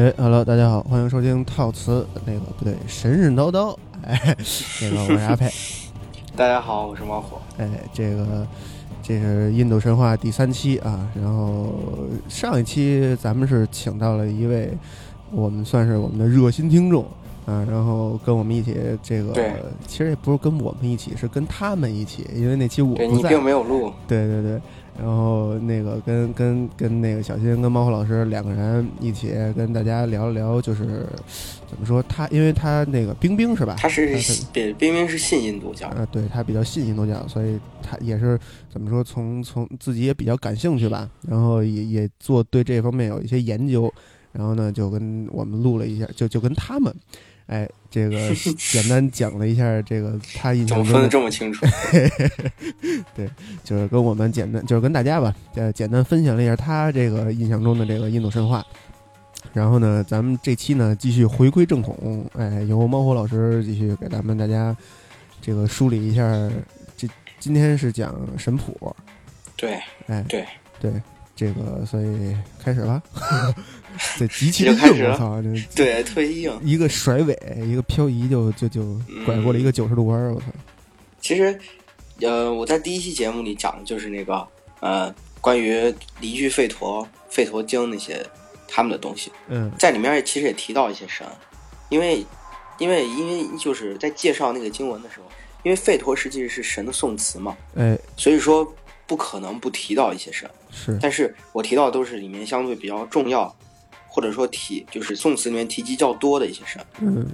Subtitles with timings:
[0.00, 4.34] 哎，Hello，大家好，欢迎收听套词，那个不对，神神叨叨，哎，
[4.80, 5.52] 那个我是阿佩，
[6.34, 8.46] 大家好，我是猫火，哎，这个
[9.02, 11.74] 这是印度神话第三期啊，然后
[12.30, 14.72] 上一期咱们是请到了一位，
[15.32, 17.04] 我们算是我们的热心听众
[17.44, 19.34] 啊，然后跟我们一起这个，
[19.86, 24.60] 其实也不是跟我们一起，是跟他们一起，因为那期我不在，对你并没有录，对对对，
[24.98, 31.06] 然后那个跟跟跟那个小新跟猫火老师两个人一起跟大家聊了聊，就是
[31.68, 33.76] 怎么说他，因为他那个冰冰是吧？
[33.78, 34.18] 他是
[34.52, 38.38] 对冰冰是信印度教，啊，对他比较信印度教，所以他也是
[38.70, 43.90] 怎么说，从从自己也比较感兴趣吧，然后也也做对这方面有一些研究，
[44.32, 46.94] 然后呢就跟我们录了一下，就就跟他们，
[47.50, 48.16] 哎，这个
[48.56, 51.66] 简单 讲了一下这个他印怎么分得象中的这么清楚？
[53.14, 53.28] 对
[53.64, 58.64] 就是跟我们简单，就是跟大家吧，呃，简单分享了一下他这个印象中的这个印度神话。
[59.52, 64.76] 然后呢，咱们这期呢继续回归正统，哎，由猫火老师继续给咱们大家
[65.42, 66.22] 这个梳理一下。
[66.96, 67.08] 这
[67.40, 68.94] 今天是讲神谱，
[69.56, 70.46] 对哎，对，
[70.78, 70.92] 对，
[71.34, 73.02] 这个所以开始了。
[74.18, 76.58] 对，极其的硬，我操，这对，特别硬。
[76.62, 78.82] 一个甩尾，一个漂移就就就
[79.26, 80.46] 拐过了一个九十度弯儿，我操。
[81.20, 81.58] 其实，
[82.20, 84.46] 呃，我在第一期节目里讲的就是那个
[84.80, 88.24] 呃，关于离居吠陀、吠陀经那些
[88.66, 91.26] 他们的东西，嗯在里面其实也提到一些神，
[91.90, 92.24] 因为
[92.78, 95.26] 因为因为就是在介绍那个经文的时候，
[95.62, 98.64] 因为吠陀实际是神的颂词嘛，哎，所以说
[99.10, 100.48] 不可能不提到一些神。
[100.70, 103.52] 是，但是我提到的都是里面相对比较重要，
[104.06, 106.80] 或者说提就是宋词里面提及较多的一些神。
[107.00, 107.26] 嗯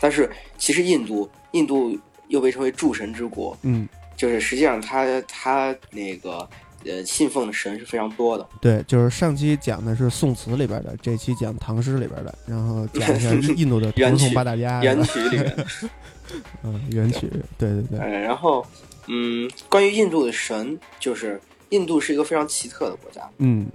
[0.00, 1.98] 但是其实印度，印度
[2.28, 6.46] 又被称为诸神之国，嗯，就是实际上他他那个
[6.84, 8.46] 呃信奉的神是非常多的。
[8.60, 15.56] 对，就是上期讲的是宋词里边的，这期讲唐诗里边的，然后讲一下 印度的唐宋八大家，元曲里面，
[16.64, 18.66] 嗯，元曲， 对对对，呃，然后
[19.06, 23.66] 嗯，关于印度的神，就是印度是一个非常奇特的国家，嗯，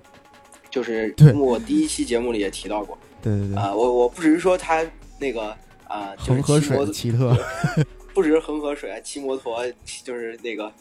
[0.69, 2.97] 就是我第一期节目里也提到过。
[3.21, 4.85] 对对对，啊、我我不只是说他
[5.19, 5.55] 那个
[5.87, 7.35] 啊、就是恒河水奇特，
[8.13, 9.65] 不只是恒河水，骑摩托
[10.03, 10.71] 就是那个，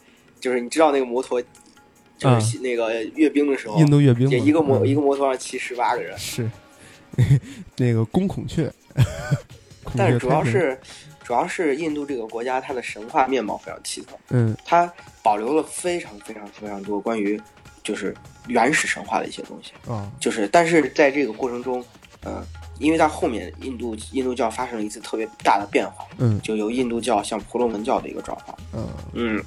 [0.41, 1.43] 就是你知道那个摩托，
[2.17, 4.87] 就是那个阅兵的时候，啊印度阅兵嘛，也一个摩、嗯。
[4.87, 6.49] 一个摩托上骑十八个人，是。
[7.77, 8.73] 那个公孔雀，
[9.83, 10.79] 孔但是主要是
[11.29, 14.57] 主要是印度这个国家它的神话面貌非常奇特，嗯。
[14.65, 14.91] 它
[15.23, 17.39] 保留了非常非常非常多关于
[17.85, 18.17] 就是
[18.47, 21.85] 原始神话的一些东西，哦，就是但是在这个过程中，
[22.25, 22.43] 嗯、
[22.79, 26.41] 因为它后面印度印度教发生了一次特别大的变化，嗯。
[26.41, 28.57] 就由印度教向婆罗门教的一个转化。
[28.73, 28.89] 嗯。
[29.13, 29.45] 嗯，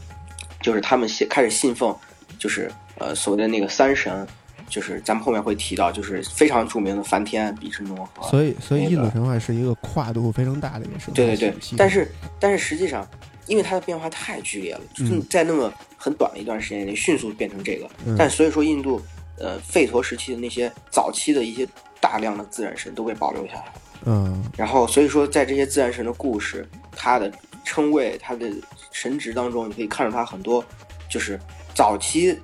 [0.62, 1.98] 就是他们信开始信奉，
[2.38, 4.28] 就是呃所谓的那个三神，
[4.72, 8.28] 就是咱们后面会提到，就是非常著名的梵天、比什诺和。
[8.30, 12.10] 所以所以印度神话是一个跨度非常大的一个神话对对对，但是
[12.40, 13.06] 但是实际上，
[13.48, 17.86] 因为它的变化太剧烈了，就在那么很短的一段时间内迅速变成这个。
[18.06, 19.02] 嗯但所以说，印度
[19.38, 21.68] 呃吠陀时期的那些早期的一些
[22.00, 23.74] 大量的自然神都被保留下来了。
[24.06, 26.66] 嗯然后所以说，在这些自然神的故事、
[26.96, 27.30] 它的
[27.66, 28.50] 称谓、它的
[28.92, 30.64] 神职当中，你可以看出它很多
[31.10, 31.38] 就是
[31.76, 32.40] 早期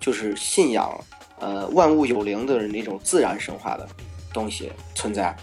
[0.00, 0.92] 就是信仰
[1.40, 3.88] 呃万物有灵的那种自然神话的
[4.32, 5.36] 东西存在。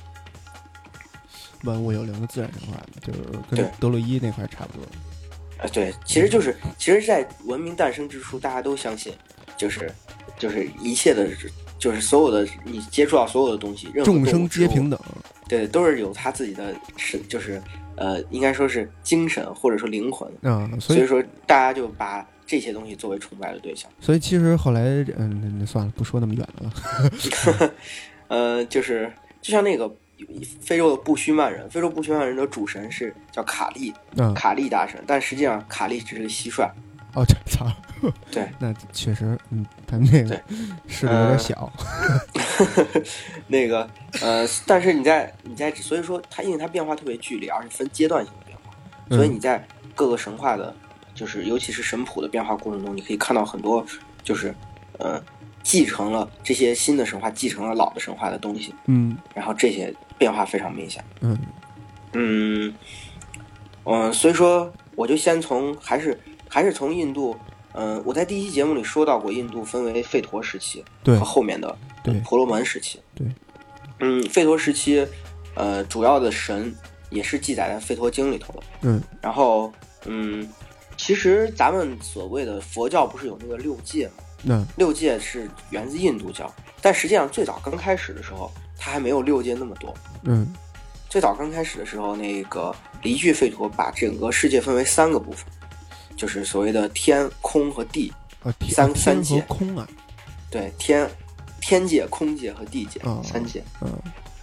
[1.63, 4.85] 万物有灵的自然神话，就是跟对德鲁伊那块儿差不多，
[5.57, 9.13] 啊，对，其实就是其实，在文明诞生之初，大家都相信，
[9.55, 9.91] 就是
[10.38, 11.27] 就是一切的。
[11.81, 14.99] 就是所有的你接触到所有的东西，任何众生皆平等，
[15.49, 17.59] 对，都是有他自己的是，就是
[17.95, 23.89] 呃，应该说是精神或者说灵魂，啊，所以所以说大家就把这些东西作为崇拜的对象。
[24.01, 24.81] 所以其实后来，
[25.18, 27.71] 嗯，算了，不说那么远了吧。
[28.27, 29.09] 呃，就是
[29.42, 29.89] 就像那个
[30.59, 36.69] 非洲的布须曼人，非洲布须曼人的主神是叫卡利，嗯，卡利大神，但实际上卡利只是个蟋蟀。
[37.13, 37.65] 哦，这操，
[38.30, 40.42] 对， 那确实，嗯，他们那个对
[40.89, 41.71] 势力有点小，
[43.48, 43.89] 那个
[44.21, 48.74] 呃，但是你在你在，所以说它因为它变化特别剧烈，而且分阶段性的变化，
[49.15, 49.65] 所以嗯你在
[49.95, 50.74] 各个神话的，
[51.13, 53.86] 就是尤其是神谱的变化过程中，你可以看到很多
[54.24, 54.54] 就是
[54.98, 55.22] 呃
[55.63, 61.04] 继承了这些新的神话，继承了老的神话的东西，嗯然后这些变化非常明显。
[61.22, 61.38] 嗯
[62.13, 62.74] 嗯，
[63.86, 66.19] 嗯，所以说我就先从还是
[66.50, 67.36] 还是从印度，
[67.74, 73.00] 嗯、我在第一期节目里说到过，印度分为吠陀时期和后面的对婆罗门时期。
[73.16, 73.28] 对，
[74.00, 75.08] 嗯，吠陀时期，
[75.56, 76.75] 呃，主要的神
[77.10, 78.60] 也是记载在吠陀经里头的。
[78.81, 79.72] 嗯然后，
[80.06, 80.48] 嗯，
[81.03, 84.24] 其实咱们所谓的佛教不是有那个六戒吗？
[84.44, 89.92] 那六戒是源自印度教，但实际上最早刚开始的时候，它还没有六界那么多。
[90.25, 90.53] 嗯
[91.09, 95.44] 最早刚开始的时候，那个离句吠陀把整个世界分为三个部分，
[96.15, 98.13] 就是所谓的天、空和地。
[98.69, 99.88] 三三界空啊，
[100.51, 101.09] 对，天、
[101.59, 103.63] 天界、空界和地界、哦三界。
[103.81, 103.92] 嗯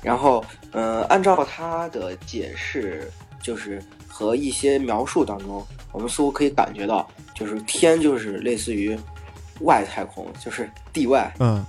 [0.02, 3.08] 然后，呃，按照他的解释，
[3.40, 3.80] 就是
[4.18, 8.98] 和一些描述当中，我们似乎可以感觉到，就是天就是类似于
[9.60, 11.64] 外太空，就是地外，嗯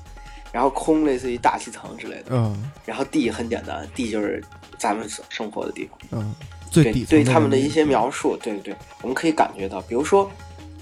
[0.52, 4.44] 然后空类似于大气层之类的，嗯然后地很简单，地就是
[4.80, 6.00] 咱们所生活的地方。
[6.10, 6.34] 嗯，
[6.72, 10.28] 最对对他们的一些描述，对对对，我们可以感觉到，比如说，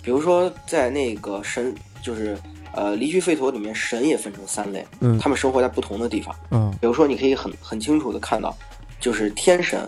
[0.01, 2.37] 比如说在那个神，就是
[2.71, 6.33] 呃离居吠陀里面，神也分成三类，嗯他们生活在不同的地方。
[6.51, 8.55] 嗯比如说，你可以很很清楚的看到，
[9.01, 9.85] 就是天神，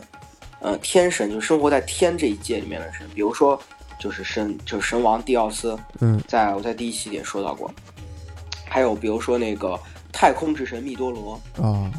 [0.62, 3.60] 呃，天神就生活在天这一界里面的神，比如说
[4.00, 7.72] 就是神，就是神王蒂奥斯，嗯在我在第一期也说到过，
[8.66, 9.80] 还有比如说那个
[10.12, 11.92] 太空之神密多罗，啊，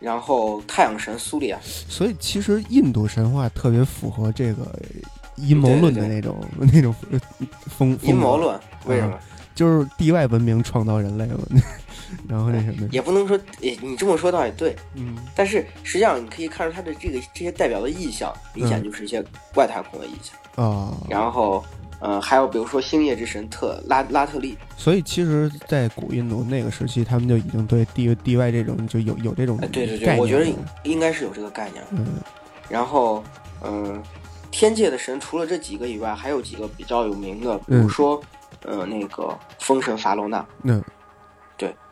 [0.00, 4.66] 然后太阳神苏利亚，所以其实印度神话特别符合这个
[5.36, 7.20] 阴谋论的那种那种呃
[7.66, 9.18] 风阴谋，论为什么？
[9.54, 11.40] 就是地外文明创造人类嘛，
[12.28, 19.22] 然后那什么，也不能说，诶，你这么说倒也对，嗯但是实际上你可以看出它的这个这些代表的意象，明显就是一些
[19.54, 20.36] 外太空的意象。
[20.64, 21.64] 啊，然后，
[22.00, 30.46] 呃，还有比如说星夜之神特拉拉特利，所以其实，在古印度那个时期，他们就已经对地地外这种就有有这种哎，对对对，我觉得
[30.82, 31.82] 应该是有这个概念。
[31.92, 32.06] 嗯
[32.68, 33.22] 然后，
[33.64, 34.02] 嗯、
[34.50, 38.22] 天界的神除了这几个以外，还有几个比较有名的，比如嗯说，
[38.62, 40.84] 呃，那个风神法罗纳，嗯对，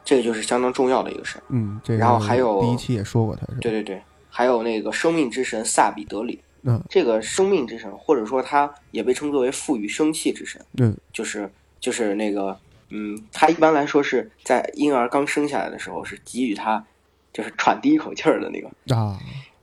[0.05, 1.41] 这个就是相当重要的一个神。
[1.49, 6.82] 嗯，这个然后还有第一期也说过他是对对对，还有那个生命之神萨比德里，嗯。
[6.88, 10.97] 这个生命之神，或者说他也被称作为赋予生气之神，嗯。
[11.12, 12.58] 就是就是那个，
[12.88, 16.85] 嗯，他一般来说是在婴儿刚生下来的时候是给予他
[17.32, 19.19] 就是喘第一口气儿的那个，啊，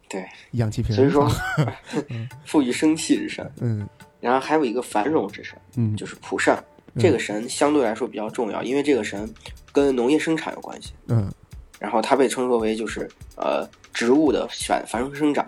[0.07, 1.29] 对，氧气瓶，所以说
[2.45, 3.51] 赋予生气之神。
[3.59, 3.87] 嗯。
[4.19, 5.95] 然后还有一个繁荣之神，嗯。
[5.95, 6.63] 就是普善，
[6.99, 9.33] 这个神相对来说比较重要，因为这个神
[9.71, 10.93] 跟农业生产有关系。
[11.07, 11.31] 嗯。
[11.79, 15.47] 然后它被称作为就是呃植物的繁繁荣生长，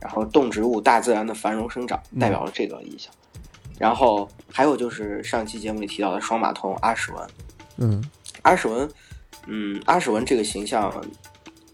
[0.00, 3.12] 然后动植物大自然的繁荣生长，代表了这个意象。
[3.78, 7.28] 然后还有就是上期节目里提到的双马童阿史文，
[7.78, 8.04] 嗯。
[8.42, 8.88] 阿史文，
[9.48, 10.92] 嗯，阿史文这个形象，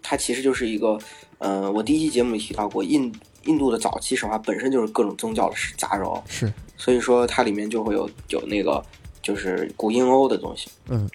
[0.02, 0.98] 它其实就是一个，
[1.36, 3.12] 呃，我第一期节目里提到过，印
[3.44, 6.50] 印度的早期神话本身就是各种宗教的杂糅，是。
[6.78, 8.82] 所以说它里面就会有有那个
[9.22, 11.08] 就是古印欧的东西，嗯。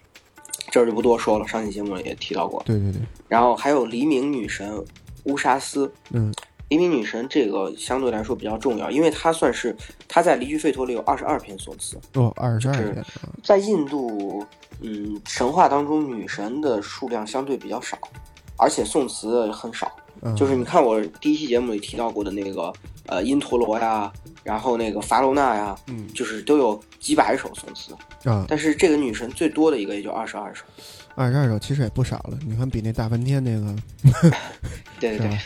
[0.70, 2.62] 这儿就不多说了，上期节目也提到过。
[2.66, 3.02] 对对对。
[3.30, 4.84] 然后还有黎明女神
[5.24, 6.34] 乌沙斯，嗯。
[6.70, 9.74] 黎明女神这个相对来说比较重要，因为她算是
[10.10, 13.06] 她在离居吠陀里有二十二篇颂词，哦二十二篇啊。
[13.42, 14.46] 在印度，
[14.82, 17.98] 嗯，神话当中女神的数量相对比较少，
[18.58, 19.90] 而且宋词很少。
[20.34, 22.74] 嗯就是你看我第一期节目里提到过的那个
[23.07, 24.12] 呃因陀罗呀，
[24.43, 27.93] 然后那个法罗纳呀，嗯就是都有几百首宋词，
[28.29, 30.63] 啊但是这个女神最多的一个也就二十二首。
[31.15, 33.75] 二十二首其实也不少了，你看比那大梵天那个
[35.00, 35.38] 对对对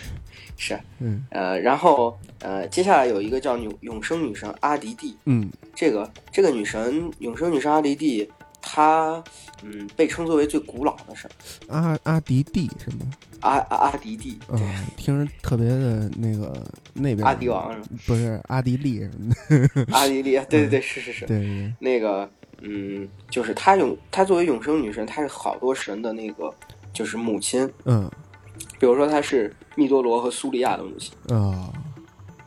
[0.57, 0.77] 是。
[0.99, 8.29] 嗯呃，然后呃，接下来有一个叫永永生女神阿迪蒂，嗯这个这个女神永生女神阿迪蒂，
[8.61, 9.23] 她
[9.63, 11.29] 嗯被称作为最古老的神，
[11.67, 13.05] 阿阿迪蒂是吗？
[13.41, 14.59] 阿阿阿迪蒂，嗯，
[14.95, 16.63] 听着特别的那个
[16.93, 17.85] 那边阿迪王是吗？
[18.05, 19.33] 不是阿迪丽什么
[19.83, 21.73] 的， 阿迪利，对对对，是是是，对对。
[21.79, 22.29] 那个
[22.61, 26.53] 嗯，就是她永她作为永生女神，她是好多神的那个
[26.93, 28.09] 就是母亲，嗯。
[28.79, 31.73] 比如说她是密多罗和苏利亚的母亲，啊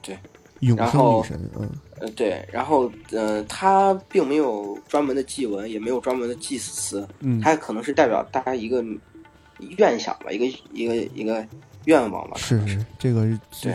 [0.00, 0.16] 对，
[0.60, 1.68] 永生女神，嗯
[2.04, 8.84] 呃对，然后呃他并没有专门的祭文，也没有专门的祭词，嗯它可能是代表大家一个
[9.78, 11.46] 愿想吧，一个一个一个
[11.86, 13.26] 愿望吧，是是，这个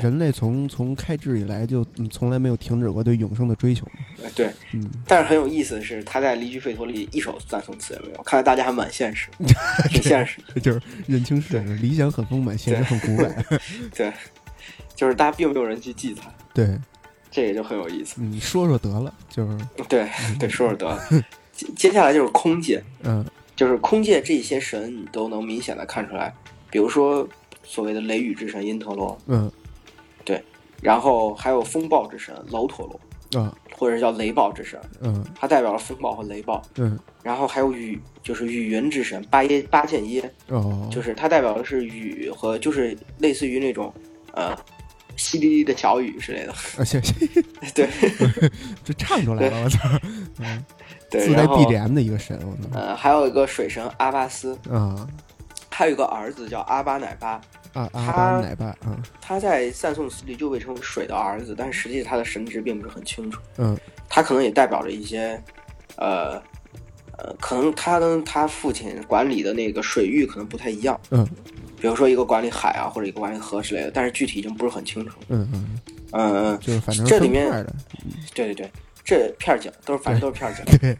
[0.01, 3.87] 人类从从开智以来就嗯从来没有停止过对永生的追求
[4.35, 4.51] 对。
[4.73, 9.29] 嗯，但是很有意思的是，他在《离居吠陀》里一首赞颂词也没有，看来大家还蛮现实，
[9.89, 10.39] 挺现实。
[10.53, 13.45] 这就是认清事实，理想很丰满，现实很骨感，
[13.95, 14.11] 对，
[14.95, 16.77] 就是大家并没有人去记它，对，
[17.31, 18.21] 这也就很有意思。
[18.21, 19.57] 你，说说得了，就是
[19.87, 20.07] 对
[20.39, 20.99] 对，说说得了。
[21.53, 26.33] 接接下来就是空界， 嗯就是空界这些神，你都能明显的看出来，
[26.69, 27.27] 比如说
[27.63, 29.51] 所谓的雷雨之神因陀罗，嗯
[30.23, 30.41] 对
[30.81, 32.87] 然后还有风暴之神老陀
[33.33, 36.61] 罗，啊或者叫雷暴之神，嗯它代表了风暴和雷暴。
[36.77, 43.93] 嗯然后还有雨，就是雨云之神巴耶巴剑耶，哦，就是它代表的是雨和就是类似于那种
[44.31, 44.57] 呃
[45.19, 46.51] 淅沥沥的小雨之类的。
[46.53, 47.13] 啊行行，
[47.75, 47.89] 对。
[48.85, 49.89] 这唱出来了，我操，
[50.39, 50.65] 嗯，
[51.11, 55.07] 对，自带然后 BGM 的一个神，我操，呃还有一个水神阿巴斯，啊。
[55.71, 57.39] 还有一个儿子叫阿巴乃巴，
[57.73, 63.39] 啊，阿他巴奶爸啊，他在赞颂词里就被称为水的儿子，但实际他的神职并不是很清楚。
[63.57, 63.77] 嗯。
[64.09, 65.41] 他可能也代表着一些，
[65.95, 66.41] 呃，
[67.17, 71.25] 呃，可能他跟他父亲管理的那个水域可能不太一样，嗯
[71.79, 75.17] 比如说一个管理海啊，或者一个管理河之类的，但是具体已经不是很清楚。
[75.29, 75.79] 嗯嗯，
[76.11, 77.49] 嗯嗯，就是反正这里面
[78.33, 78.71] 对对对，
[79.03, 80.65] 这片儿警都是反正都是片儿警。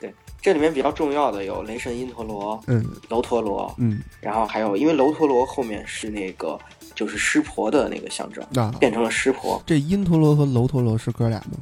[0.00, 2.84] 对，这里面比较重要的有雷神因陀罗、嗯。
[3.08, 4.00] 楼陀罗，嗯。
[4.20, 6.58] 然后还有因为楼陀罗后面是那个
[6.94, 11.58] 就是湿婆的那个象征，啊，变成了湿婆，这因陀罗和楼陀罗是哥俩吗？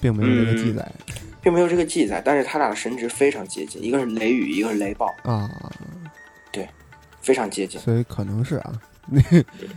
[0.00, 0.92] 并没有这个记载。
[1.40, 5.50] 并没有这个记载，但是他俩的神职非常接近，一个是雷雨，一个是雷暴，啊，
[7.22, 7.80] 非常接近。
[7.80, 9.22] 所以可能是啊， 嗯，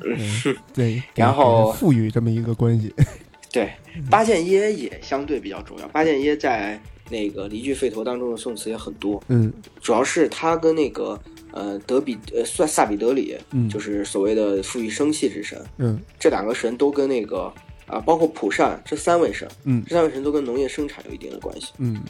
[0.06, 2.94] 嗯对，然后给赋予这么一个关系，
[3.52, 3.72] 对，
[4.10, 5.88] 八剑耶也相对比较重要。
[5.90, 11.20] 八剑耶在那个离句吠陀当中的宋词也很多，嗯主要是他跟那个
[11.52, 17.52] 呃德比呃萨萨比德里，嗯，就是所谓的赋予生气之神，嗯这两个神都跟那个
[17.88, 21.72] 啊、包括普善这三位神，嗯这三位神都跟农业生产有一定的关系。
[21.78, 22.02] 嗯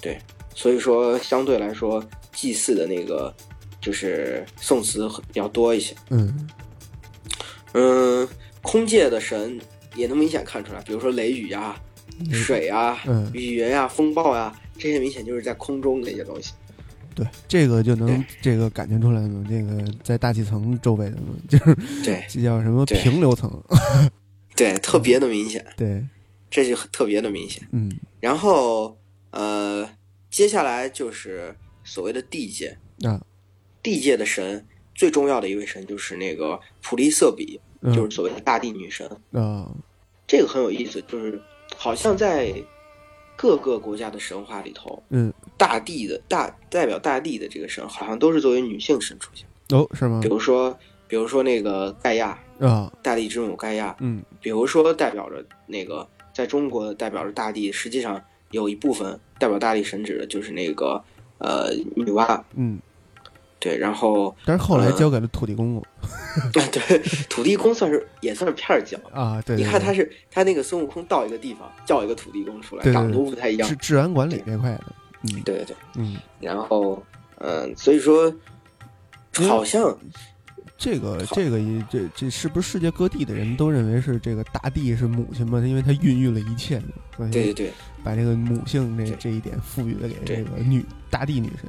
[0.00, 0.16] 对
[0.54, 3.34] 所以说，相对来说，祭祀的那个
[3.80, 5.94] 就是宋词比较多一些。
[6.10, 6.48] 嗯。
[7.72, 8.28] 嗯，
[8.62, 9.60] 空界的神
[9.94, 11.80] 也能明显看出来，比如说雷雨呀、
[12.32, 16.52] 水呀、嗯，雨云呀、风暴呀，这些明显就是在空中的一些东西。
[17.14, 22.24] 对，这个就能这个感觉出来嘛，这个在大气层周围的嘛，就是对。
[22.28, 23.50] 这叫什么平流层，
[24.56, 26.04] 对，特别的明显，对，
[26.50, 27.66] 这就特别的明显。
[27.72, 27.90] 嗯。
[28.20, 28.96] 然后
[29.30, 29.88] 呃，
[30.30, 33.20] 接下来就是所谓的地界，啊，
[33.82, 39.08] 地界的神最重要的一位神就是那个普利瑟比，嗯就是所谓的大地女神。
[39.32, 39.68] 啊，
[40.26, 41.40] 这个很有意思，就是
[41.76, 42.54] 好像在
[43.36, 49.46] 各个国家的神话里头，嗯，大地的大代表大地的这个神，好像都是作为女性神出现。
[49.70, 50.28] 哦，是吗比？
[50.28, 50.76] 如说，
[51.08, 61.02] 比如说那个盖亚，啊，大地之母盖亚，嗯比如说代表着那个在中国代表着大地，实际上有一部分代表大地神指的就是那个
[61.38, 62.78] 呃女娲，嗯，
[63.60, 65.84] 对，然后但是后来嗯交给了土地公公
[66.52, 66.98] 对
[67.28, 68.98] 土地公算是也算是片儿教。
[69.12, 73.76] 啊，对，你对对看他是他那个孙悟空到一个地方叫一个土地公出来，对对对长得都不太一样治。
[73.76, 74.84] 治安管理这块的，
[75.24, 77.00] 嗯对对对，嗯，然后
[77.36, 78.34] 嗯、所以说
[79.38, 79.96] 嗯好像
[80.78, 85.60] 这个这个也这这是不是世界各地的人都认为是这个大地是母亲嘛？
[85.60, 86.80] 因为它孕育了一切
[87.18, 91.68] 嘛，对对对，把这个母性这这一点赋予了给这个女大地女神。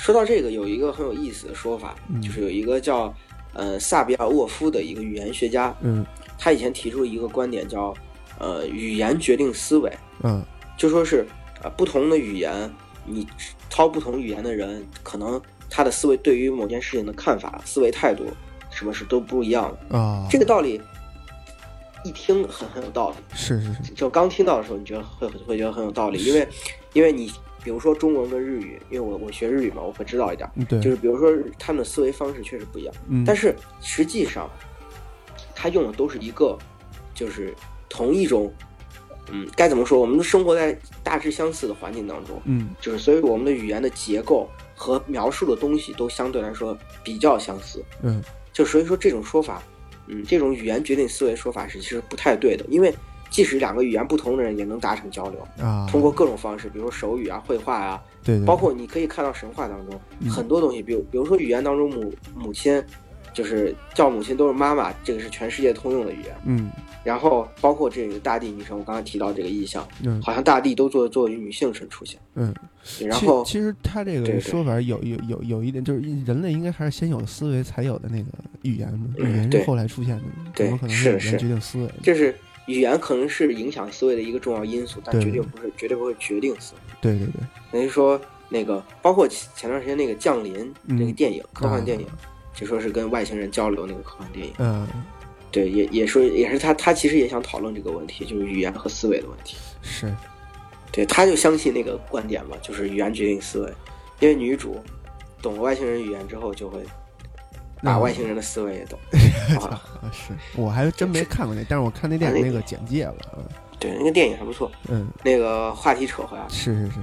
[0.00, 2.22] 说到这个有一个很有意思的说法，嗯。
[2.22, 3.14] 就是有一个叫
[3.52, 6.04] 呃萨比尔沃夫的一个语言学家，嗯。
[6.38, 7.94] 他以前提出一个观点叫
[8.38, 9.92] 呃语言决定思维，
[10.22, 10.42] 嗯。
[10.78, 11.26] 就说是
[11.62, 12.72] 呃不同的语言，
[13.04, 13.26] 你
[13.68, 15.38] 操不同语言的人，可能
[15.68, 18.24] 他的思维对于某件事情的看法、思维态度，
[18.70, 19.98] 什么是都不一样的。
[19.98, 20.80] 啊，这个道理
[22.06, 26.48] 一听很很有道理，是是是，就刚听到的时候，你觉得会会觉得很有道理，因为
[26.94, 27.30] 因为你
[27.62, 34.48] 比如说中文跟日语，因为我我学日语嘛，我会知道一点，嗯对，就是比如说他们的思维方式确实不一样，嗯，但是实际上
[35.54, 36.56] 他用的都是一个，
[37.14, 37.54] 就是
[37.88, 38.52] 同一种，
[39.30, 40.00] 嗯，该怎么说？
[40.00, 42.70] 我们都生活在大致相似的环境当中，嗯。
[42.80, 47.84] 就是所以我们的语言的结构和描述的东西都相对来说比较相似。
[48.02, 48.22] 嗯。
[48.52, 49.62] 就所以说这种说法，
[50.06, 52.92] 嗯，这种语言决定思维说法是其实不太对的，因为
[53.30, 62.82] 即使两个语言不同的人也能达成交流，啊，通过各种方式，比如说手语啊、绘画啊，对对，包括你可以看到神话当中嗯很多东西，比如比如说语言当中母母亲，
[63.32, 66.34] 就是叫母亲都是妈妈，这个是全世界通用的语言。
[66.44, 66.70] 嗯
[67.02, 72.20] 然后包括这个大地女神，我刚才提到这个意象，嗯好像大地都作作为女性神出现。
[72.34, 72.54] 嗯，
[73.08, 78.26] 然后其其实他这个说法有有有有一点，就是人类应该还是先有思维才有的那个
[78.62, 81.90] 语言语言是后来出现的，对怎么可能是是决定思维？
[82.02, 82.34] 就是
[82.70, 86.80] 语言可能是影响思维的一个重要因素，但对绝对不是绝对不会决定思维。
[87.00, 90.54] 对对对，等于说那个，包括前前段时间那个《降临》
[90.86, 92.12] 嗯那个电影，科幻电影啊，
[92.54, 94.52] 就说是跟外星人交流那个科幻电影。
[94.58, 94.86] 嗯，
[95.50, 99.56] 对，也也说也是他他其实也想讨论这个问题，就是语言和思维的问题。
[99.82, 100.12] 是，
[100.92, 103.72] 对，他就相信那个观点嘛，就是语言决定思维，
[104.20, 104.76] 因为女主
[105.40, 106.80] 懂了外星人语言之后，就会
[107.82, 108.98] 把嗯外星人的思维也懂。
[109.60, 113.44] 啊，啊是，我还真没看过那，但是我看那电影啊那那个简介了，嗯
[113.78, 114.70] 对，那个电影还不错。
[114.88, 116.98] 嗯，那个话题扯回来了，是是是，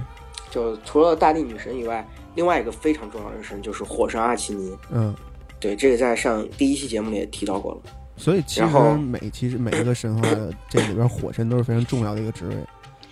[0.50, 4.76] 就除了大地女神以外，另外一个非常重要的神就是火神阿奇尼。
[4.90, 5.14] 嗯，
[5.58, 7.80] 对，这个在上第一期节目里也提到过了。
[8.16, 8.66] 所以其实
[8.96, 12.54] 每其实每一个神话的这里边火神都是非常重要的一个职位，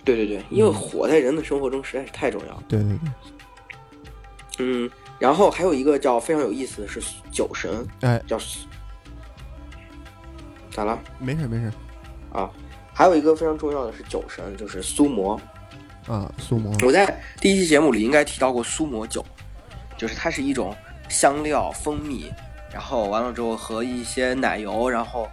[0.03, 2.63] 对对对，因为火在人的生活中实在是太重要了。
[2.67, 3.09] 对对对，
[4.59, 8.37] 嗯，然后还有一个叫非常有意思的是酒神，哎，叫
[10.71, 11.71] 咋了没事没事
[12.31, 12.49] 啊？
[12.93, 15.39] 还有一个非常重要的是酒神，就是苏魔。
[16.07, 19.25] 啊，苏魔，我在第一期节目里应该提到过苏魔酒，
[19.97, 20.73] 就是它是一种
[21.09, 22.31] 香料、蜂蜜，
[22.71, 25.27] 然后完了之后和一些奶油，然后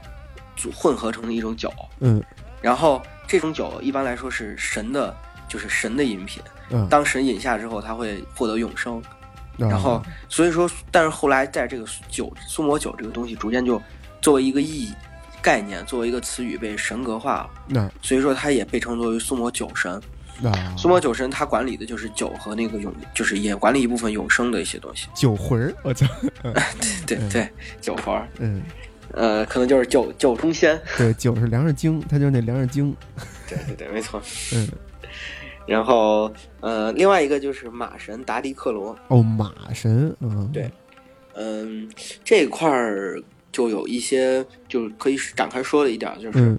[0.57, 1.73] 组混合成的一种酒。
[2.01, 2.23] 嗯
[2.61, 5.15] 然后这种酒一般来说是神的，
[5.49, 6.43] 就是神的饮品。
[6.71, 9.01] 嗯，当神饮下之后，他会获得永生。
[9.57, 13.81] 然然后，所以说，但是后来在这个酒苏魔酒这个东西逐渐就
[14.21, 14.93] 作为一个意义
[15.41, 17.51] 概念，作为一个词语被神格化了。
[17.69, 20.01] 那所以说，它也被称作为苏魔酒神。
[20.41, 25.07] 那苏魔酒神他管理的就是酒和那个永，就是也管理一部分永生的一些东西。
[25.15, 26.05] 酒魂儿，我操，
[27.07, 27.49] 对对对，
[27.81, 28.61] 酒魂儿，嗯，
[29.13, 30.77] 呃，可能就是酒酒中仙。
[30.99, 32.93] 对，酒是粮食精，它就是那粮食精，
[33.49, 34.21] 对对对，没错。
[34.53, 34.69] 嗯，
[35.67, 36.31] 然后
[36.61, 38.97] 呃，另外一个就是马神达迪克罗。
[39.09, 40.71] 哦，马神，嗯，对
[41.35, 41.89] 嗯，
[42.23, 46.59] 这块儿就有一些就是可以展开说的一点儿，就是、嗯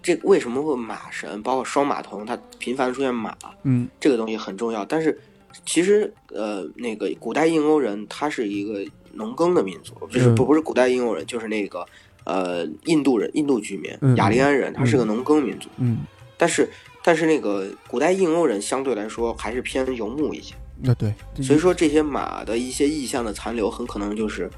[0.00, 4.82] 这为什么会马神，包括双马童，它频繁出现马，嗯这个东西很重要。
[4.84, 5.18] 但是
[5.66, 11.84] 其实呃，那个古代印欧人他是一个农耕的民族，就是嗯不不是古代印欧人，就是那个
[12.24, 15.68] 呃印度人、印度居民、嗯雅利安人，他是个农耕民族。
[15.76, 15.98] 嗯，
[16.38, 16.66] 但是
[17.08, 20.54] 但是那个古代印欧人相对来说还是偏游牧一些。
[20.82, 24.50] 那对，所以说这些马的一些意象的残留，很可能就是，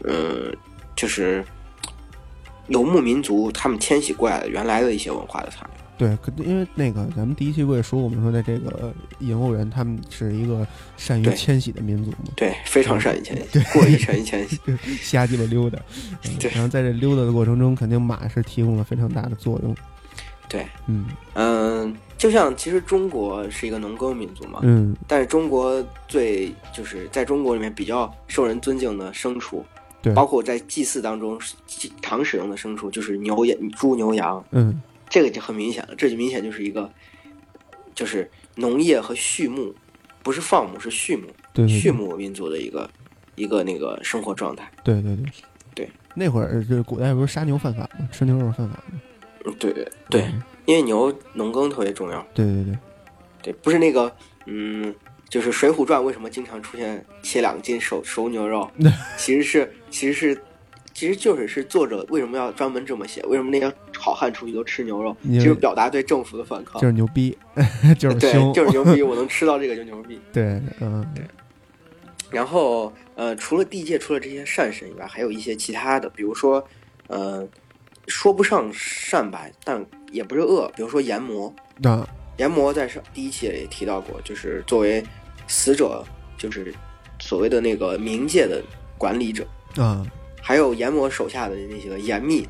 [0.00, 0.52] 呃，
[0.96, 1.44] 就是
[2.66, 5.80] 游牧民族他们迁徙过来的原来的一些文化的残留。
[5.96, 14.58] 对，可因为那个咱们第一期不也说，我们说的这个印欧人，他们是一个善于迁徙的民族嘛，对，非常善于迁徙，过于善于迁徙。
[15.00, 15.78] 瞎鸡巴溜达，
[16.24, 19.72] 嗯对然后在这溜达的过程中，肯定马是提供了非常大的作用，
[20.52, 21.06] 对，嗯。
[21.32, 24.94] 嗯，就像其实中国是一个农耕民族嘛，嗯。
[25.08, 29.64] 但是中国最就是在中国里面比较受人尊敬的牲畜，
[30.02, 30.12] 对。
[30.12, 31.40] 包括在祭祀当中
[32.02, 34.82] 常使用的牲畜就是牛、羊、猪、牛、羊，嗯。
[35.08, 36.90] 这个就很明显了，这就明显就是一个，
[37.94, 39.74] 就是农业和畜牧，
[40.22, 41.80] 不是放牧，是畜牧，对对对。
[41.80, 42.90] 畜牧民族的一个
[43.36, 44.70] 一个那个生活状态。
[44.84, 45.26] 对对对。
[45.74, 48.06] 对，那会儿就是古代不是杀牛犯法吗？
[48.12, 49.00] 吃牛肉犯法吗？
[49.44, 49.72] 嗯，对
[50.10, 50.28] 对
[50.66, 52.24] 因为牛农耕特别重要。
[52.34, 52.78] 对对对，
[53.42, 54.14] 对，不是那个，
[54.46, 54.94] 嗯，
[55.28, 58.70] 就是《水浒传》为什么经常出现切两斤熟熟牛肉，
[59.18, 60.42] 其实是其实是。
[60.94, 63.22] 其实就是是作者为什么要专门这么写？
[63.22, 65.16] 为什么那些好汉出去都吃牛肉？
[65.24, 66.78] 就是表达对政府的反抗。
[66.82, 67.36] 就是牛逼，
[67.98, 70.20] 就是对，就是牛逼，我能吃到这个就牛逼。
[70.34, 71.02] 对，嗯
[72.30, 76.62] 然后呃，除了地界，除了这些善神以外，还有一些其他的，比如说
[77.06, 77.48] 呃，
[78.06, 81.52] 说不上善吧，但也不是恶，比如说炎魔。
[81.78, 85.02] 那炎魔在上第一期也提到过，就是作为
[85.46, 86.04] 死者，
[86.36, 86.74] 就是
[87.20, 88.62] 所谓的那个冥界的
[88.98, 90.04] 管理者，啊，
[90.40, 92.48] 还有炎魔手下的那些个严密。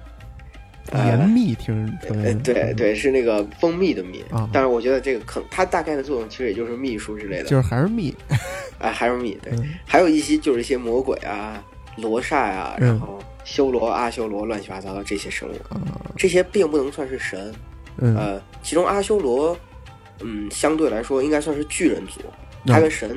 [0.91, 1.97] 呃严密听
[2.43, 4.51] 对，对，是那个蜂蜜的蜜啊。
[4.53, 8.13] 但是我觉得这个可它大概的作用其实也就是秘书之类的，就是还是蜜，
[8.81, 9.75] 哎，还是蜜，对，嗯。
[9.87, 11.63] 还有一些就是一些魔鬼啊、
[11.99, 12.89] 罗刹呀、嗯。
[12.89, 15.81] 然后修罗、阿修罗乱七八糟的这些生物，啊，
[16.17, 17.55] 这些并不能算是神。
[17.99, 19.57] 嗯呃，其中阿修罗，
[20.21, 22.21] 嗯，相对来说应该算是巨人族，
[22.65, 23.17] 嗯他跟神，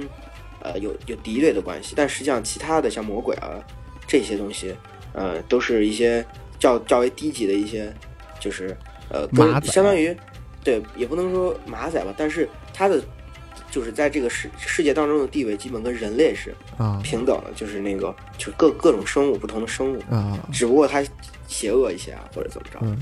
[0.61, 1.93] 呃，有有敌对的关系。
[1.95, 3.63] 但实际上，其他的像魔鬼啊
[4.07, 4.75] 这些东西，
[5.13, 6.25] 呃，都是一些
[6.59, 7.93] 较较为低级的一些，
[8.39, 8.75] 就是
[9.09, 9.27] 呃，
[9.63, 10.15] 相当于，
[10.63, 13.01] 对，也不能说马仔吧，但是他的。
[13.71, 21.03] 就是在这个世世界当中的地位，基本跟人类是啊平等的，就是那个，就是各各种生物，不同的生物，啊，只不过它
[21.47, 22.79] 邪恶一些啊，或者怎么着。
[22.81, 22.97] 嗯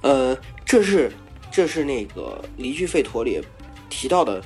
[0.00, 1.10] 呃，这是
[1.50, 3.42] 这是那个《离居吠陀》里
[3.90, 4.40] 提到的，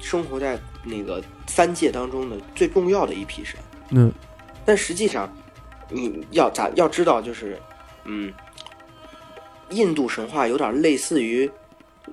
[0.00, 3.58] 生活在那个三界当中的最重要的一批神。
[3.90, 4.12] 嗯
[4.64, 5.34] 但实际上，
[5.88, 7.58] 你要咋要知道，就是
[8.04, 8.32] 嗯，
[9.70, 11.50] 印度神话有点类似于，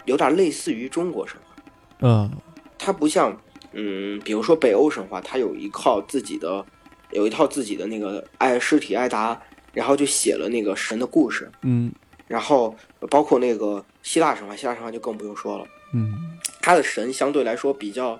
[0.05, 1.54] 有点类似于中国神话。
[1.99, 2.31] 啊
[2.77, 3.39] 它不像，
[3.73, 6.65] 嗯，比如说北欧神话，它有一套自己的，
[7.11, 9.41] 有一套自己的那个爱尸体艾达，
[9.73, 11.91] 然后就写了那个神的故事，嗯。
[12.27, 12.75] 然后
[13.09, 16.37] 包括那个希腊神话，希腊神话就更不用说了，嗯。
[16.61, 18.19] 它的神相对来说比较，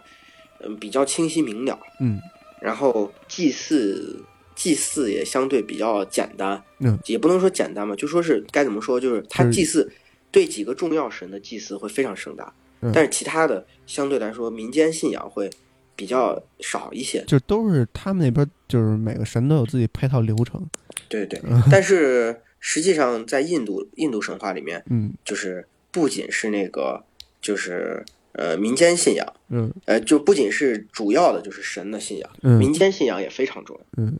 [0.60, 2.20] 嗯，比较清晰明了，嗯。
[2.62, 4.24] 然后祭祀
[4.56, 9.92] 祭祀也相对比较简单，嗯，也不能说简单嘛，就说是该怎么说，就是他祭祀
[10.32, 12.54] 对几个重要神的祭祀会非常盛大，
[12.86, 12.91] 嗯。
[12.93, 15.50] 但是其他的相对来说民间信仰会
[15.95, 20.65] 比较少一些，就都是他们那边，就是每个神都有自己配套流程，
[21.08, 21.39] 对对。
[21.43, 25.13] 嗯， 但是实际上在印度印度神话里面，嗯。
[25.24, 27.04] 就是不仅是那个
[27.41, 29.71] 就是呃民间信仰，嗯。
[29.86, 32.58] 呃，就不仅是主要的就是神的信仰，嗯。
[32.60, 33.86] 民间信仰也非常重要。
[33.98, 34.19] 嗯，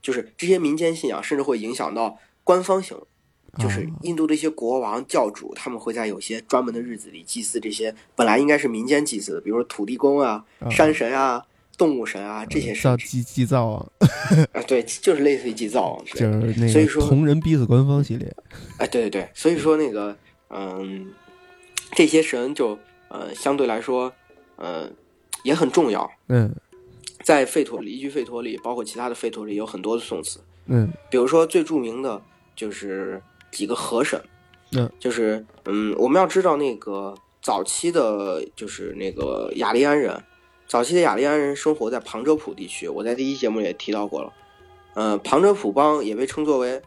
[0.00, 3.02] 就是这些民间信仰甚至会影响到官方行为。
[3.58, 11.44] 就是啊印度的一些国王、教主，他们会在有些专门的日子里祭祀这些本来应该是民间祭祀的，比如说土地公啊、啊山神啊、
[11.76, 13.86] 动物神啊这些神叫祭祭灶啊，
[14.52, 16.18] 啊，对，就是类似于祭灶就。
[16.18, 18.32] 是那个所以说同人逼死官方系列。
[18.78, 20.16] 哎，对对对，所以说那个，
[20.50, 21.12] 嗯，
[21.92, 24.12] 这些神就呃相对来说，
[24.56, 24.88] 呃
[25.42, 26.10] 也很重要。
[26.28, 26.54] 嗯
[27.22, 32.20] 在吠陀里，依据吠陀里，包括其他的吠陀里有很多的宋词，嗯比如说最著名的
[32.56, 34.20] 就是几个河神，
[34.72, 40.22] 嗯，就是嗯，我们要知道那个早期的，就是那个雅利安人，
[40.66, 44.32] 早期的雅利安人生活在旁遮普地区，我在第一节目也提到过了，
[44.94, 46.80] 呃，旁遮普邦也被称作为，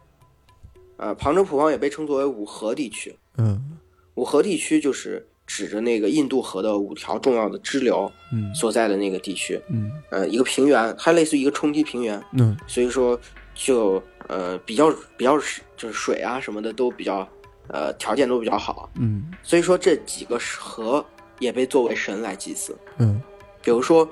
[0.96, 3.78] 呃，旁遮普邦也被称作为五河地区，嗯。
[4.14, 8.54] 五河地区就是指着那个印度河的五条重要的支流嗯。
[8.54, 9.90] 所在的那个地区，嗯。
[10.10, 12.56] 呃，一个平原，它类似于一个冲积平原，嗯。
[12.68, 13.18] 所以说
[13.54, 15.38] 就呃比较比较
[15.76, 17.26] 就是水啊什么的都比较
[17.68, 19.30] 呃条件都比较好，嗯。
[19.42, 21.04] 所以说这几个河
[21.38, 22.76] 也被作为神来祭祀。
[22.98, 23.20] 嗯，
[23.62, 24.08] 比如说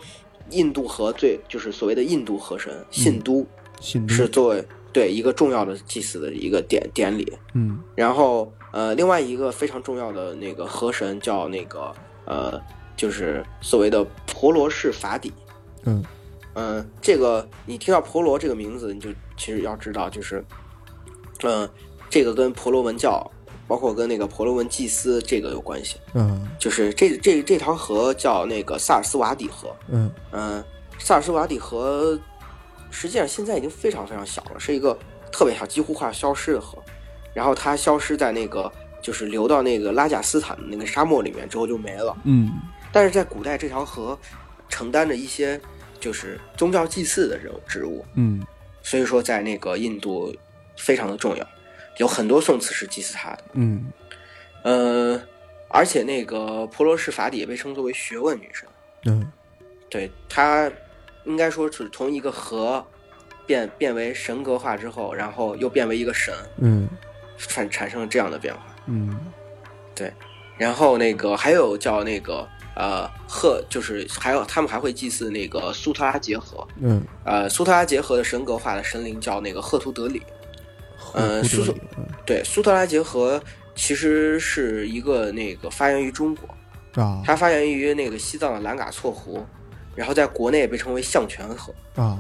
[0.50, 3.46] 印度河最就是所谓的印度河神信都
[3.80, 7.78] 信都是作为对一个重要的祭祀的一个典典礼，嗯。
[7.94, 11.92] 然后呃另外一个非常重要的那个河神叫那个
[12.26, 12.60] 呃
[12.96, 15.32] 就是所谓的婆罗氏法底。
[15.84, 16.04] 嗯
[16.54, 20.44] 嗯，这个你听到婆罗这个名字，你就其实要知道，就是，
[21.42, 21.68] 嗯，
[22.10, 23.30] 这个跟婆罗门教，
[23.66, 25.96] 包括跟那个婆罗门祭司这个有关系。
[26.14, 30.64] 嗯就是这这这条河叫那个萨尔斯瓦底河，嗯嗯，
[30.98, 32.18] 萨尔斯瓦底河
[32.90, 34.96] 实际上现在已经非常非常小了，是一个
[35.32, 36.78] 特别小，几乎快要消失的河。
[37.34, 42.14] 然后它消失在那个就是流到那个拉贾斯坦的那个沙漠里面之后就没了。
[42.24, 42.52] 嗯
[42.92, 44.18] 但是在古代，这条河
[44.68, 45.58] 承担着一些
[46.02, 48.44] 就是宗教祭祀的这种植物，嗯。
[48.82, 50.34] 所以说在那个印度
[50.76, 51.48] 非常的重要，
[51.98, 53.44] 有很多宋词是祭祀它的。
[53.52, 53.86] 嗯。
[54.64, 55.22] 呃，
[55.68, 58.68] 而且那个婆罗氏法底也被称作为学问女神，
[59.04, 59.30] 嗯。
[59.88, 60.68] 对她
[61.24, 62.84] 应该说是从一个河
[63.46, 66.88] 变变为神格化之后，然后又变为一个神，嗯。
[67.38, 68.60] 产产生了这样的变化。
[68.86, 69.16] 嗯。
[69.94, 70.12] 对
[70.58, 80.22] 然后那个还有叫那个呃赫，就是还有他们还会祭祀那个苏特拉结合，嗯，呃，苏特拉结合的神格化的神灵叫那个赫图德里。
[81.14, 81.62] 呃苏
[82.24, 83.42] 对，苏特拉结合
[83.74, 87.22] 其实是一个那个发源于中国，啊。
[87.24, 89.44] 它发源于那个西藏的兰嘎措湖，
[89.94, 92.18] 然后在国内被称为象泉河，啊。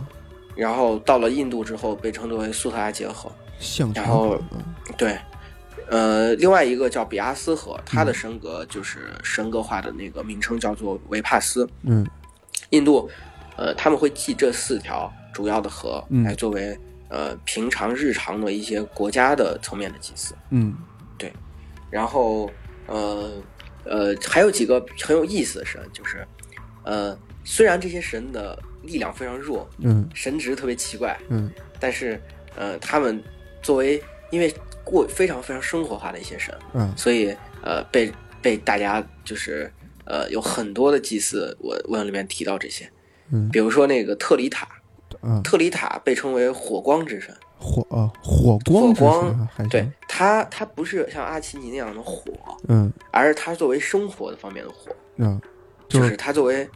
[0.54, 3.32] 然后到了印度之后被称作为苏特拉结河。
[3.58, 4.42] 象泉然后河
[4.98, 5.16] 对，
[5.92, 11.68] 呃，另外一个叫比阿斯河，它的神格就是神格化的那个名称叫做维帕斯。
[11.82, 12.06] 嗯。
[12.70, 13.10] 印度，
[13.58, 16.24] 呃，他们会记这四条主要的河嗯。
[16.24, 16.74] 来作为
[17.10, 20.34] 呃平常日常的一些国家的层面的祭祀。
[20.48, 20.74] 嗯。
[21.18, 21.30] 对。
[21.90, 22.50] 然后，
[22.86, 23.30] 呃
[23.84, 26.26] 呃，还有几个很有意思的神，就是
[26.84, 30.08] 呃，虽然这些神的力量非常弱，嗯。
[30.14, 31.50] 神职特别奇怪，嗯。
[31.78, 32.18] 但是
[32.56, 33.22] 呃，他们
[33.60, 34.02] 作为
[34.32, 36.92] 因为过非常非常生活化的一些神，嗯。
[36.96, 39.72] 所以呃被被大家就是
[40.04, 42.90] 呃有很多的祭祀我文里面提到这些，
[43.30, 43.48] 嗯。
[43.50, 44.66] 比如说那个特里塔，
[45.20, 52.24] 啊特里塔被称为火光之神，火啊火光之火光对它它不是像阿奇尼那样的火，
[52.68, 52.92] 嗯。
[53.12, 55.40] 而是它作为生活的方面的火，嗯。
[55.88, 56.66] 就就是是它作为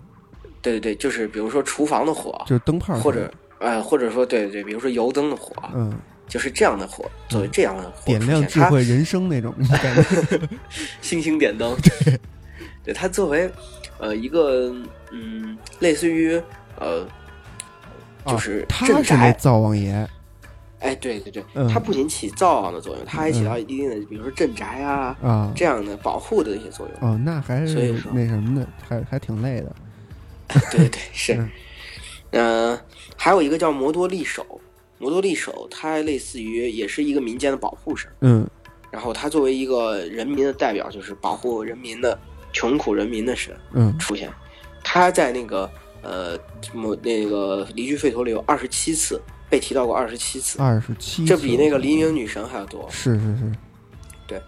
[0.61, 5.91] 对对对，就是比如说厨房的火，就是灯泡或者呃或者说对对对，比如说油灯的火，嗯
[6.29, 10.41] 就是这样的火，作为这样的火点亮智慧人生那种感觉。
[11.01, 11.77] 星星点灯，
[12.85, 12.93] 对。
[12.95, 13.51] 它作为
[13.99, 14.75] 呃一个
[15.13, 16.41] 嗯类似于
[16.79, 17.07] 呃
[18.27, 20.09] 就是镇是那宅，灶王爷。
[20.81, 21.67] 哎对对对，嗯。
[21.69, 27.11] 它不仅起灶王的作用，它还起到一定的比如说镇宅啊啊这样的保护的一些作用。
[27.11, 29.75] 哦那还是所以说那什么的还还挺累的。
[30.71, 31.51] 对对对，是嗯。
[32.31, 32.81] 呃，
[33.17, 34.45] 还有一个叫摩多利手，
[34.99, 38.49] 摩多利手它类似于也是一个民间的保护神，嗯
[38.91, 42.19] 然后它作为一个人民的代表，就是保护人民的
[42.53, 44.33] 穷苦人民的神嗯出现。
[44.83, 45.71] 他在那个
[46.03, 46.39] 呃
[46.73, 52.89] 摩那个离居吠陀里有二十七次被提到过二十七次，二十七这比那个黎明女神还要多。
[52.89, 53.53] 是是是
[54.27, 54.41] 对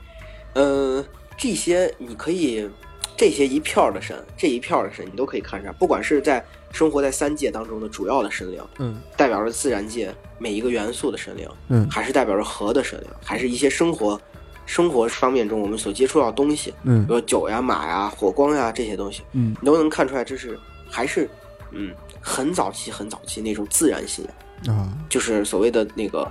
[0.54, 1.04] 嗯，
[1.36, 2.68] 这些你可以，
[3.16, 9.00] 这些一票的神，这一票的神，你都可以看上，不管是在生活在三界当中的主要的神灵，嗯。
[9.16, 11.88] 代表着自然界每一个元素的神灵，嗯。
[11.90, 14.20] 还是代表着河的神灵，还是一些生活
[14.66, 17.06] 生活方面中我们所接触到的东西，嗯。
[17.06, 19.56] 比如酒呀、马呀、火光呀这些东西，嗯。
[19.60, 21.28] 你都能看出来，这是还是
[21.72, 24.24] 嗯很早期、很早期那种自然信
[24.66, 26.30] 仰，啊，就是所谓的那个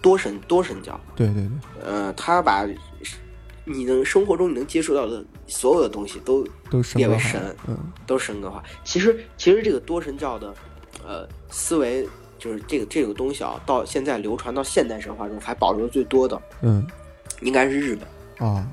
[0.00, 0.98] 多神多神教。
[1.16, 1.50] 对对对，
[1.84, 2.66] 呃，他把
[3.64, 8.62] 你能生活中你能接触到的所有的东西都都列为神，嗯都是神格化。
[8.84, 10.54] 其实，其实这个多神教的
[11.06, 16.86] 呃思维，就是这个这个东西啊，到现在流传到现代神话中还保留的最多的，嗯
[17.42, 18.48] 应该是日本。
[18.48, 18.66] 啊，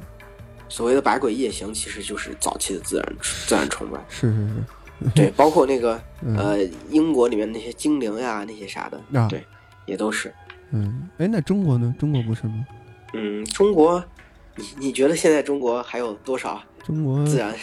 [0.70, 4.00] 所谓的百鬼夜行，其实就是早期的自然自然崇拜。
[4.08, 9.44] 是是是， 对，包括那个嗯呃英国里面那些精灵呀，那些啥的，啊对，
[9.86, 10.34] 也都是。
[10.72, 11.94] 嗯，哎，那中国呢？
[12.00, 12.65] 中国不是吗？
[13.13, 14.04] 嗯，中国，
[14.56, 17.54] 你你觉得现在中国还有多少中国自然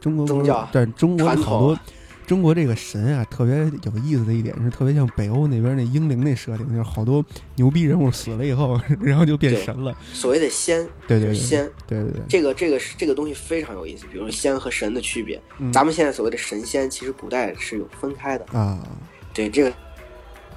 [0.00, 1.84] 中国宗教但中国传好多统
[2.24, 9.96] 中国这个神啊，特别有意思的一点是，特别像北欧那边那英灵那设定，就是好多牛逼人物死了以后，然后就变神了。
[10.12, 10.84] 所谓的仙？
[11.06, 11.68] 对对仙。
[11.86, 15.40] 对对对，这个这个是这个东西非常有意思，比如说仙和神的区别。
[15.58, 18.44] 嗯咱们现在所谓的神仙，其实古代是有分开的。
[18.58, 18.84] 啊，
[19.32, 19.72] 对，这个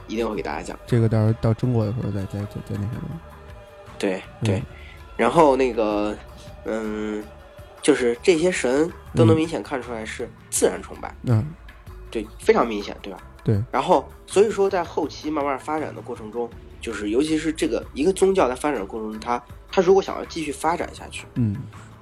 [0.07, 0.79] 一定会给大家讲。
[0.87, 3.21] 这个到时候到中国的时候再再再再那什么。
[3.99, 4.63] 对对，嗯
[5.17, 6.17] 然后那个，
[6.65, 7.23] 嗯，
[7.81, 11.45] 就是这些神都能嗯明显看出来是自然崇拜，嗯，
[12.11, 13.19] 对，非常明显，对吧？
[13.43, 13.61] 对。
[13.71, 16.49] 然后，所以说在后期慢慢发展的过程中，
[16.81, 21.55] 就是尤其是这个一个宗教在发展的过程中，它它如果想要继续发展下去，嗯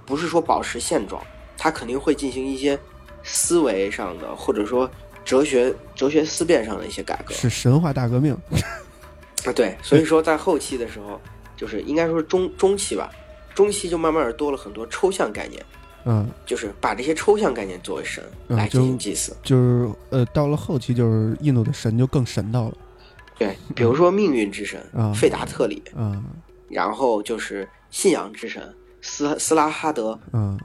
[0.05, 1.21] 不是说保持现状，
[1.57, 2.79] 它肯定会进行一些
[3.23, 4.89] 思维上的，或者说
[5.25, 7.33] 哲学哲学思辨上的一些改革。
[7.33, 8.35] 是神话大革命。
[9.45, 11.21] 啊，对，所以说在后期的时候，
[11.55, 13.09] 就是应该说是中中期吧，
[13.57, 15.65] 中西就慢慢的多了很多抽象概念，
[16.05, 19.35] 嗯，就是把这些抽象概念作为神嗯来进行祭祀。
[19.41, 22.77] 就是呃，到了后期就是印度的神就更神道了。
[23.39, 26.23] 对，比如说命运之神啊费达特里，嗯。
[26.69, 28.61] 然后就是信仰之神
[29.01, 30.59] 斯斯拉哈德，嗯。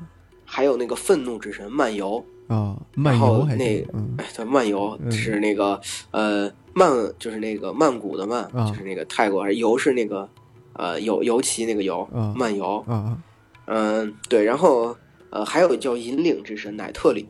[0.44, 2.22] 还有那个愤怒之神漫游。
[2.48, 3.80] 啊，漫游还那
[4.18, 5.10] 哎，对，漫游嗯。
[5.10, 8.68] 是那个呃曼，就是那个曼谷的曼，啊。
[8.68, 10.28] 就是那个泰国，游是那个
[10.74, 12.84] 呃游游骑那个游，啊漫游。
[12.88, 13.20] 嗯
[13.66, 14.96] 嗯，对，然后
[15.30, 17.28] 呃，还有叫引领之神乃特里，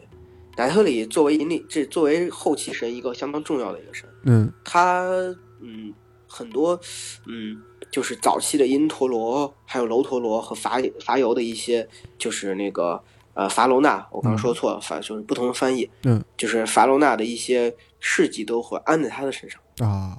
[0.56, 5.04] 乃特里作为引领，这作为后期神一个相当重要的一个神，嗯他
[5.60, 5.92] 嗯
[6.26, 6.80] 很多
[7.26, 13.00] 嗯就是早期的因陀罗，还有楼陀罗和伐伐尤的一些就是那个
[13.34, 19.60] 呃伐罗那，我刚刚说错了，反就是不同的翻译，嗯，就是伐罗那的一些事迹都会安在他的身上。
[19.86, 20.16] 啊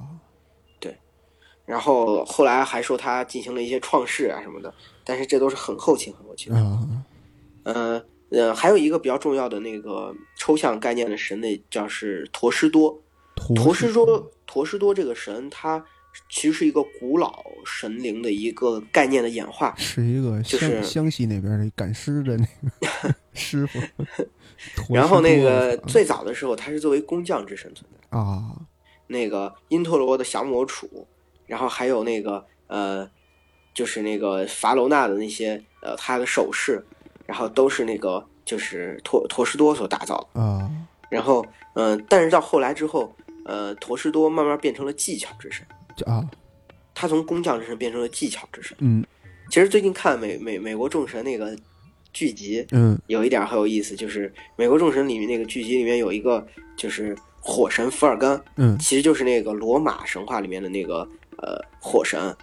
[1.65, 4.73] 然后后来还说他进行了一些创世啊什么的，
[5.03, 6.55] 但是这都是很后期很后期的。
[6.57, 7.03] 嗯
[7.63, 12.99] 呃呃，还有一个比较重要的那个抽象概念的神那叫是陀师多。
[13.55, 15.83] 陀师多，陀师多这个神，它
[16.29, 19.73] 其实是一个古老神灵的一个概念的演化。
[19.77, 22.45] 是一个就是湘西那边的赶尸的那
[22.79, 23.79] 个 师傅，
[24.93, 28.17] 然后那个最早的时候，他是作为工匠之神存在。
[28.17, 28.55] 啊
[29.07, 30.87] 那个因陀罗的降魔杵，
[31.45, 33.09] 然后还有那个呃，
[33.73, 36.83] 就是那个法罗纳的那些呃他的首饰，
[37.25, 40.41] 然后都是那个就是陀陀师多所打造的。
[40.41, 40.69] 啊
[41.09, 45.63] 然后嗯、呃但是到后来之后，呃，陀师多慢慢变成了技巧之神，
[45.95, 46.27] 就啊
[46.95, 48.75] 他从工匠之神变成了技巧之神。
[48.79, 49.05] 嗯
[49.51, 51.55] 其实最近看美美美国众神那个
[52.11, 56.43] 剧集，嗯有一点很有意思，就是美国众神里面那个剧集里面有一个
[56.75, 61.07] 就是火神福尔甘，嗯其实就是那个罗马神话里面的那个
[61.43, 62.35] 呃火神，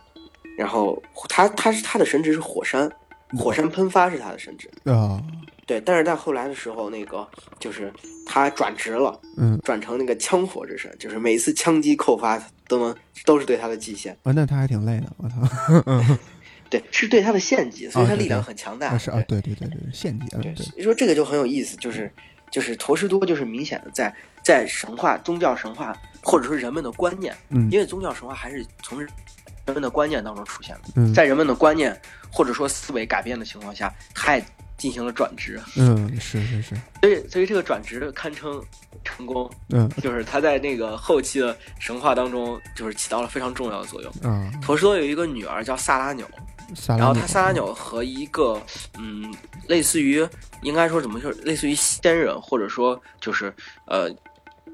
[0.56, 2.90] 然后他他是他的神职是火山，
[3.38, 5.22] 火山喷发是他的神职，啊。
[5.66, 7.24] 对，但是在后来的时候，那个
[7.60, 7.92] 就是
[8.26, 9.56] 他转职了，嗯。
[9.62, 15.36] 转成那个枪火之神，就是每次枪击扣发都能都是对他的极限，啊，那他还挺累的，我操，
[15.86, 16.18] 嗯
[16.68, 19.40] 对，是对他的献祭，所以他力量很强大，啊是啊，对。
[19.40, 20.64] 对对对，献祭啊，对，对。
[20.64, 22.12] 所以说这个就很有意思，就是
[22.50, 24.12] 就是陀师多就是明显的在
[24.50, 29.08] 在神话、宗教神话或者说人们的观念，嗯因为宗教神话还是从人
[29.66, 31.96] 们的观念当中出现的，嗯在人们的观念
[32.32, 34.44] 或者说思维改变的情况下，他也
[34.76, 38.60] 进行了转职，嗯是是是所以所以这个转职堪称
[39.04, 44.12] 成功，嗯就是他在那个后期的神话当中就是起到了非常重要的作用。
[44.24, 46.26] 嗯，陀师多有一个女儿叫萨拉纽，
[46.74, 48.60] 萨拉纽然后他萨拉纽和一个
[48.98, 49.32] 嗯，
[49.68, 50.26] 类似于
[50.62, 53.54] 应该说怎么说，类似于仙人，或者说就是
[53.86, 54.10] 呃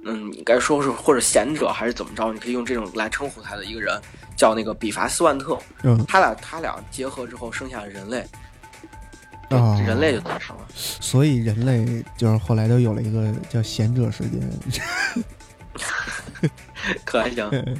[0.07, 4.01] 嗯，应该说是或者贤者还是怎么着，你可以用这种来称呼他的一个人，
[4.37, 5.59] 叫那个比伐斯万特。
[5.83, 6.05] 嗯。
[6.07, 8.25] 他俩他俩结合之后生下了人类，
[9.49, 10.67] 对啊人类就诞生了。
[10.75, 14.51] 所以人类就是后来都有了一个叫贤者时间，
[17.05, 17.77] 可还行。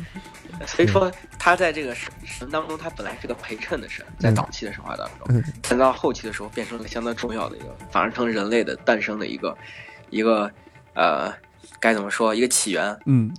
[0.67, 5.45] 所以说他在这个神神当中，他本来是个陪衬的神，在嗯早期的神话当中，嗯。
[5.69, 9.57] 但到后期的时候变成了相当重要的一个，反而成人类的诞生的一个
[10.09, 10.51] 一个
[10.95, 11.31] 呃
[11.81, 12.97] 该怎么说一个起源。
[13.07, 13.31] 嗯，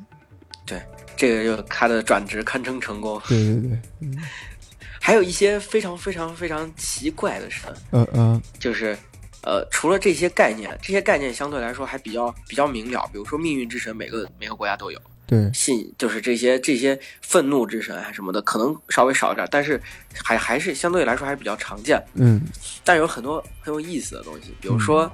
[0.65, 0.82] 对
[1.15, 3.21] 这个就他的转职堪称成功。
[3.28, 4.17] 对对对，嗯
[5.02, 8.97] 还有一些非常非常非常奇怪的神，嗯嗯，就是。
[9.43, 13.08] 呃，除了这些概念，这些概念相对来说还比较比较明了。
[13.13, 15.00] 比如说命运之神，每个每个国家都有。
[15.26, 19.82] 对，信就是这些这些愤怒之神啊什么的，可能稍微少一点，但是
[20.21, 22.04] 还还是相对来说还是比较常见。
[22.15, 22.41] 嗯
[22.84, 25.10] 但有很多很有意思的东西，比如说，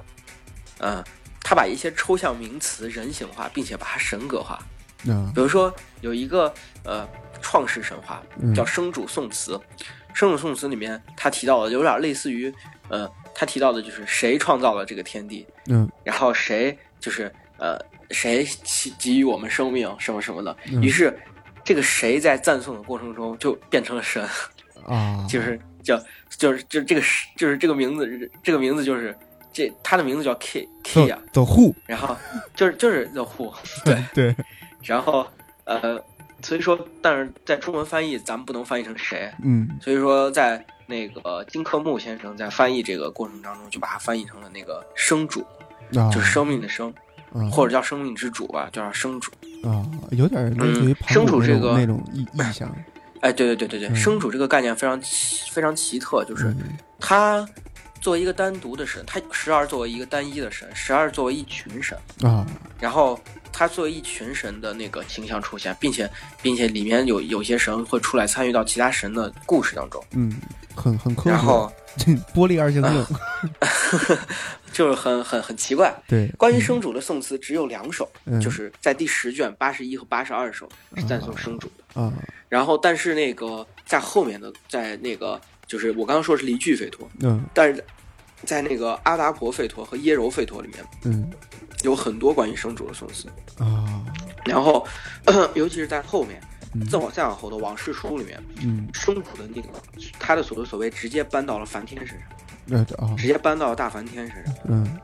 [0.78, 1.04] 嗯、
[1.44, 4.58] 他把一些抽象名词人形化，并且把它神格化。
[5.06, 5.30] 嗯。
[5.32, 6.52] 比如说有一个
[6.82, 7.06] 呃
[7.40, 8.52] 创世神话嗯。
[8.52, 9.60] 叫生主宋词，
[10.12, 12.52] 生主宋词里面他提到的有点类似于
[12.88, 15.88] 呃他提到的就是谁创造了这个天地，嗯。
[16.02, 17.78] 然后谁就是呃
[18.10, 20.82] 谁给给予我们生命什么什么的，嗯。
[20.82, 21.16] 于是
[21.62, 24.26] 这个谁在赞颂的过程中就变成了神，
[24.86, 29.16] 啊， 就是叫就是就这个是就是这个名字这个名字就是
[29.54, 32.14] 这他的名字叫 K K 呀、走户，然后
[32.54, 34.36] 就是就是 The Who 对，对，
[34.82, 35.26] 然后
[35.64, 35.98] 呃
[36.42, 39.66] 所以说但是在中文翻译咱们不能翻译成谁，嗯。
[39.80, 45.40] 所以说在那个金克木先生在翻译这个过程当中就把它翻译成了那个生主，
[45.96, 46.90] 啊，就是生命的生。
[46.90, 46.94] 啊
[47.50, 49.32] 或者叫生命之主吧，叫生主。
[49.64, 52.72] 啊，有点类似于生主这个种那种意意象，
[53.22, 53.96] 哎，对对对对对，嗯。
[53.96, 56.78] 生主这个概念非常奇非常奇特，就是嗯。
[57.00, 57.44] 它
[58.04, 62.46] 作为一个单独的神，他时而作为一个单一的神，时而作为一群神，啊，
[62.78, 63.18] 然后
[63.50, 66.10] 他作为一群神的那个形象出现，并且
[66.42, 70.36] 并且里面有有些神会出来参与到其他神的故事当中，嗯，
[70.74, 71.72] 很很科学，然后
[72.34, 73.16] 玻璃二象性，
[74.70, 75.90] 就是很很很奇怪。
[76.06, 78.38] 对，关于生主的宋词只有两首，嗯。
[78.38, 82.02] 就是在第十卷八十一和八十二首是赞颂生主的。
[82.02, 82.12] 啊。
[82.50, 87.42] 然后，但是那个在后面的，在那个就是我刚刚说是离句吠陀，嗯。
[87.54, 87.82] 但是
[88.44, 91.30] 在那个阿达婆吠陀和耶柔吠陀里面嗯。
[91.82, 93.28] 有很多关于生主的宋词。
[93.58, 94.04] 啊。
[94.44, 94.86] 然后，
[95.54, 96.40] 尤其是在后面，
[96.74, 96.84] 嗯。
[96.86, 98.88] 再往再往后的往事书里面，嗯。
[98.94, 99.68] 生主的那个
[100.18, 102.28] 他的所作所为直接搬到了梵天身上，
[102.64, 103.14] 那啊。
[103.18, 104.54] 直接搬到了大梵天身上。
[104.64, 104.98] 嗯。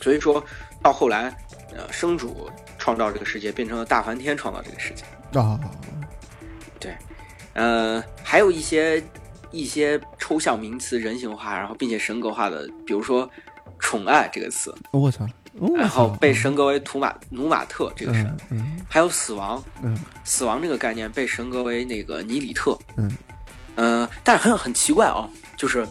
[0.00, 0.42] 所以说
[0.82, 1.36] 到后来，
[1.74, 5.04] 呃，生主创造这个世界变成了大梵天创造这个世界。
[5.38, 5.58] 啊。
[6.78, 6.94] 对。
[7.54, 9.02] 呃，还有一些
[9.54, 13.30] 一些抽象名词人形化，然后并且神格化的，比如说
[13.78, 15.26] “宠爱”这个词，我操，
[15.76, 18.80] 然后被神格为图马努马特这个神，嗯嗯。
[18.88, 19.96] 还有死亡，嗯。
[20.24, 23.10] 死亡这个概念被神格为那个尼里特，嗯，
[23.76, 25.86] 呃，但是很很奇怪啊，就是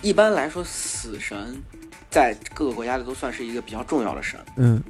[0.00, 1.60] 一般来说死神
[2.08, 4.82] 在各个国家里都算是一个比较重要的神，嗯，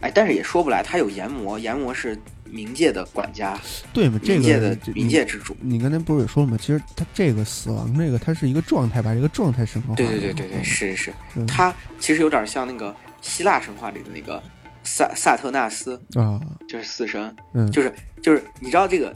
[0.00, 2.16] 哎，但是也说不来，他有阎魔，阎魔是
[2.50, 3.58] 冥界的管家，
[3.92, 5.56] 对嘛，这冥界的个冥界之主。
[5.60, 6.56] 你刚才不是也说了吗？
[6.60, 9.94] 其实他这个死亡这个，它是一个状态，把这个状态神格化。
[9.94, 14.42] 对对对对对，是是是，嗯他其实有点像那个希腊神话里的那个
[14.82, 19.12] 萨萨特纳斯，啊，就是死神，嗯，就是就是你知道这个，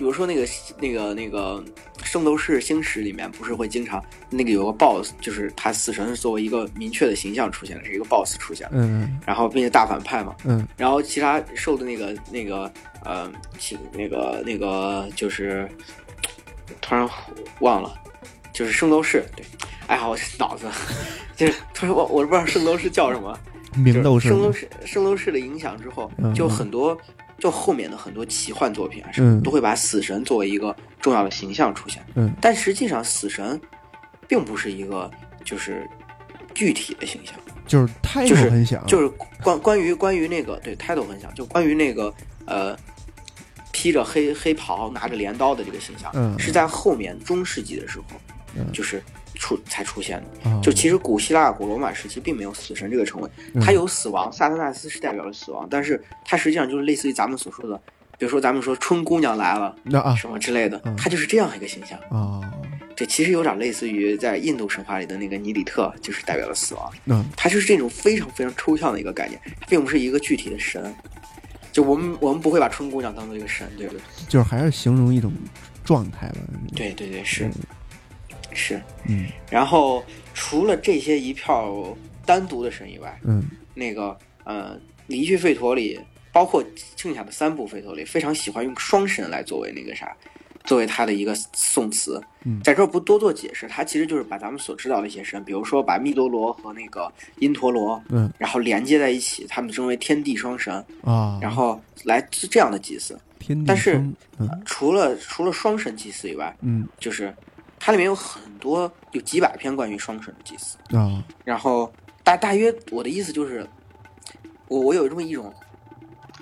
[0.00, 1.62] 比如说那个那个那个
[2.06, 9.20] 《圣斗士星矢》里面不是会经常那个有个 BOSS，就是他死神作为一个明确的形象出现的，是一个 BOSS 出现的，嗯。
[9.26, 10.66] 然后并且大反派嘛，嗯。
[10.74, 12.72] 然后其他受的那个那个
[13.04, 15.68] 呃，其那个那个就是
[16.80, 17.06] 突然
[17.58, 17.94] 忘了，
[18.54, 19.44] 就是圣斗士，对，
[19.86, 20.66] 哎呀，我脑子
[21.36, 23.38] 就是突然忘，我不知道圣斗士叫什么，
[23.74, 26.96] 嗯， 明斗士圣斗士圣斗士的影响之后嗯，就很多
[27.40, 29.36] 就后面的很多奇幻作品啊什嗯。
[29.36, 32.32] 么，都会把死神作为一个重要的形象出现，嗯。
[32.40, 33.60] 但实际上死神
[34.28, 35.10] 并不是一个
[35.44, 35.88] 就是
[36.54, 37.34] 具体的形象。
[37.66, 39.08] 就是态度就是很响，就是
[39.42, 42.12] 关关于关于那个对态度很像，就关于那个
[42.44, 42.76] 呃
[43.72, 46.36] 披着黑黑袍拿着镰刀的这个形象，嗯。
[46.38, 48.04] 是在后面中世纪的时候，
[48.56, 48.66] 嗯。
[48.72, 49.02] 就是
[49.40, 50.50] 出才出现的。
[50.50, 57.76] 啊就其实古希腊、古罗马时期并没有死神这个称谓，嗯它有死亡，萨特纳斯是代表了死亡，但是它实际上就是类似于咱们所说的，
[58.18, 59.74] 比如说咱们说春姑娘来了
[60.16, 61.98] 什么之类的嗯，它就是这样一个形象。
[62.10, 62.40] 啊，
[62.94, 66.92] 这其实有点类似于在印度神话里的那个尼里特，就是代表了死亡。
[67.04, 70.94] 那它就是这种非常非常抽象的一个概念，它并不是一个具体的神。
[71.72, 74.00] 就我们我们不会把春姑娘当做一个神，对不对？
[74.28, 75.32] 就是还是形容一种
[75.84, 76.36] 状态吧。
[76.74, 77.48] 对对对，是
[78.52, 78.80] 是。
[79.08, 83.44] 嗯然后除了这些一票单独的神以外，嗯
[83.74, 85.98] 那个呃，离去吠陀里，
[86.32, 86.64] 包括
[86.96, 90.16] 剩下的三部吠陀里，非常喜欢用双神来作为那个啥，
[90.64, 92.20] 作为他的一个宋词。
[92.44, 103.18] 嗯在这儿不多做解释，他其实就是把咱们所知道的一些神，比如说把密多罗和那个因陀罗，嗯然后连接在一起，他们称为天地双神，啊，然后来是这样的祭祀。
[103.38, 107.34] 天地但是风嗯除了除了双神祭祀以外，嗯就是
[107.80, 110.76] 它里面有很多有几百篇关于双神的祭祀。
[110.96, 113.66] 啊然后大大约我的意思就是，
[114.68, 115.52] 我我有这么一种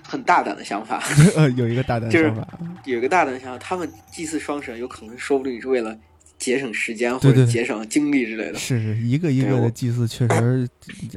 [0.02, 1.02] 很大胆的想法，
[1.36, 2.46] 呃 有一个大胆的想法，
[2.84, 5.96] 有一个大胆的想法，他们祭祀双神，有可能说不定是为了
[6.36, 8.58] 节省时间或者节省精力之类的。
[8.58, 10.68] 是是一个一个的祭祀，确实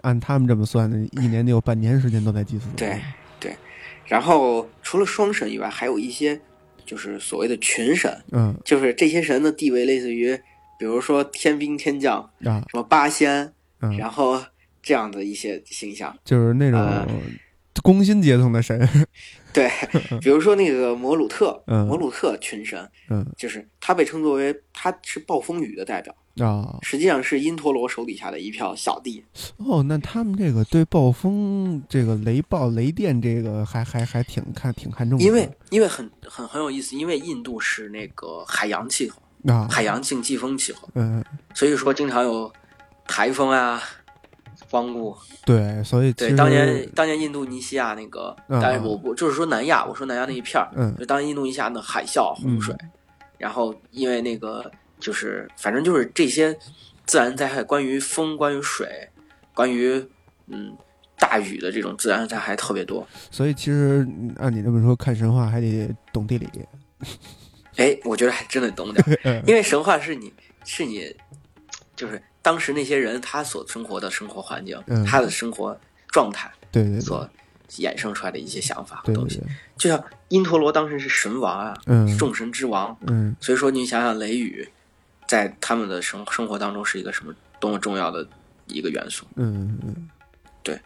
[0.03, 2.65] 按他们这么算的，一年得有半年时间都在祭祀。
[2.75, 2.99] 对
[3.39, 3.55] 对，
[4.05, 6.39] 然后除了双神以外，还有一些
[6.91, 8.53] 就是所谓的群神，嗯。
[8.65, 10.35] 就是这些神的地位类似于，
[10.77, 14.43] 比如说天兵天将，啊什么八仙，嗯，然后
[14.83, 16.13] 这样的一些形象。
[16.25, 17.21] 就是那呃种
[17.81, 18.77] 工薪阶层的神，
[19.53, 19.71] 对，
[20.19, 21.87] 比如说那个摩鲁特，嗯。
[21.87, 23.25] 摩鲁特群神，嗯。
[23.37, 26.77] 就是他被称作为他是暴风雨的代表，啊。
[26.81, 29.23] 实际上是因陀罗手底下的一票小弟。
[29.57, 39.21] 哦，那他们这个对暴风、这个雷暴、雷电这个还还还挺看挺看重的，因为因为很很很有意思，因为印度是那个海洋气候，
[39.51, 39.67] 啊。
[39.69, 41.23] 海洋性季风气候，嗯
[41.53, 42.51] 所以说经常有
[43.07, 43.81] 台风啊、
[44.69, 45.15] 荒芜。
[45.43, 50.95] 对，所以对，当年当年印度尼西亚那个，嗯当然我我就是说南亚，我说南亚那一片儿，嗯。
[50.97, 52.75] 就当年印度尼西亚的海啸、洪水，
[53.37, 54.71] 然后因为那个
[55.01, 56.57] 就是反正就是这些
[57.05, 59.09] 自然灾害，关于风、关于水、
[59.53, 59.93] 关于
[60.47, 60.73] 嗯
[61.17, 63.05] 大雨的这种自然灾害特别多。
[63.29, 66.47] 所以其实嗯按你这么说，看神话还得懂地理，
[67.77, 70.31] 哎，我觉得还真的懂点 因为神话是你
[70.63, 71.13] 是你
[71.95, 75.77] 就是当时那些人他所生活的生活环境，嗯他的生活
[76.09, 77.27] 状态对对对所
[77.71, 79.37] 衍生出来的一些想法和东西。
[79.37, 84.67] 对对对，就像因陀罗当时是神王啊，嗯众神之王，嗯所以说你想想雷雨，
[85.31, 88.27] 在他们的生生活当中是一个什么多么重要的
[88.67, 89.25] 一个元素。
[89.37, 90.09] 嗯嗯
[90.61, 90.77] 对。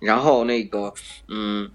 [0.00, 0.90] 然后那个，
[1.28, 1.70] 嗯，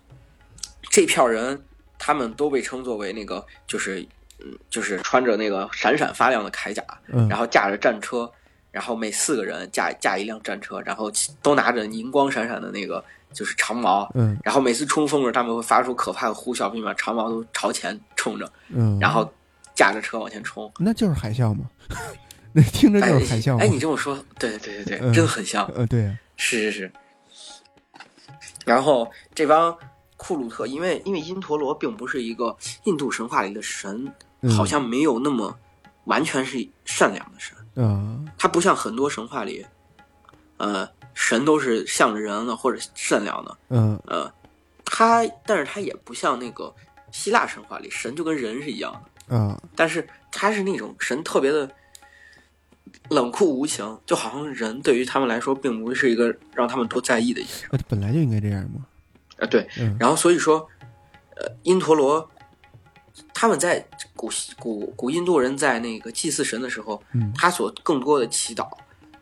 [0.90, 1.64] 这票人
[2.00, 4.02] 他们都被称作为那个就是，
[4.40, 8.28] 嗯，就是穿着那个闪闪发亮的铠甲，嗯，然后驾着战车，
[8.72, 11.12] 然后每四个人驾驾一辆战车，然后
[11.44, 14.36] 都拿着银光闪闪的那个就是长矛，嗯。
[14.44, 19.32] 然后每次冲锋时他们会发出可怕的呼啸，并把长矛都朝前冲着，嗯，然后
[19.78, 20.70] 驾着车往前冲。
[20.80, 21.70] 那就是海啸吗，
[22.52, 26.92] 那听着哎就是海啸嘛，哎，你这么说，对对对对对，嗯真的很像，呃对，是是是。
[28.66, 29.78] 然后这帮
[30.18, 34.12] 库鲁特，因为因为因陀罗并不是一个印度神话里的神，
[34.42, 35.56] 嗯好像没有那么
[36.06, 39.64] 完全是善良的神，嗯他不像很多神话里，
[40.58, 44.30] 呃，神都是向着人的或者善良的，嗯呃，
[44.84, 46.74] 他但是他也不像那个
[47.12, 51.70] 希腊神话里神就跟人是一样的，啊但是他是那种神特别的
[53.10, 57.68] 冷酷无情，就好像人对于他们来说并不是一个让他们多在意的一件事。
[57.72, 58.86] 那本来就应该这样嘛，
[59.40, 59.96] 啊，对，嗯。
[60.00, 60.68] 然后所以说，
[61.36, 62.30] 呃，因陀罗
[63.34, 67.32] 他们在古希古古印度人在那个祭祀神的时候，嗯。
[67.36, 68.68] 他所更多的祈祷，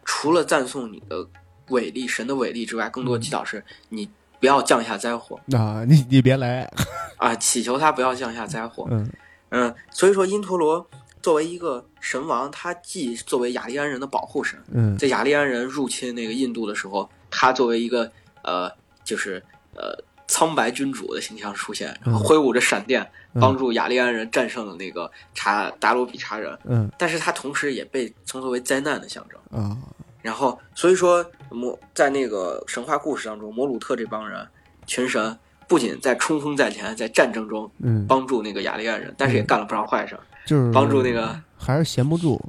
[0.03, 1.27] 除了赞颂你的
[1.69, 5.39] 伟力、神的伟力之外，更多的祈祷是你不要降下灾祸。
[5.53, 6.71] 啊你 你别来，
[7.17, 8.87] 啊，祈求他不要降下灾祸。
[8.91, 9.07] 嗯
[9.55, 10.85] 嗯，所以说因陀罗
[11.21, 14.97] 作为一个神王，他既作为雅利安人的保护神，嗯。
[14.97, 18.11] 在雅利安人入侵那个印度的时候，他作为一个
[18.43, 18.69] 呃，
[19.03, 19.41] 就是
[19.73, 19.97] 呃
[20.27, 23.01] 苍白君主的形象出现，然后挥舞着闪电，
[23.33, 23.39] 嗯。
[23.39, 26.57] 帮助雅利安人战胜了那个查达罗比查人。
[26.65, 26.91] 嗯。
[26.97, 29.39] 但是他同时也被称作为灾难的象征。
[29.57, 29.77] 啊。
[30.21, 34.47] 然后，所以说摩在那个神话故事当中，摩鲁特这帮人
[34.87, 35.37] 群神
[35.67, 40.21] 不仅在冲锋在前，在战争中嗯，帮助那个雅利安人，但是也干了不少坏事儿。
[40.45, 42.39] 就是帮助那个还是闲不住，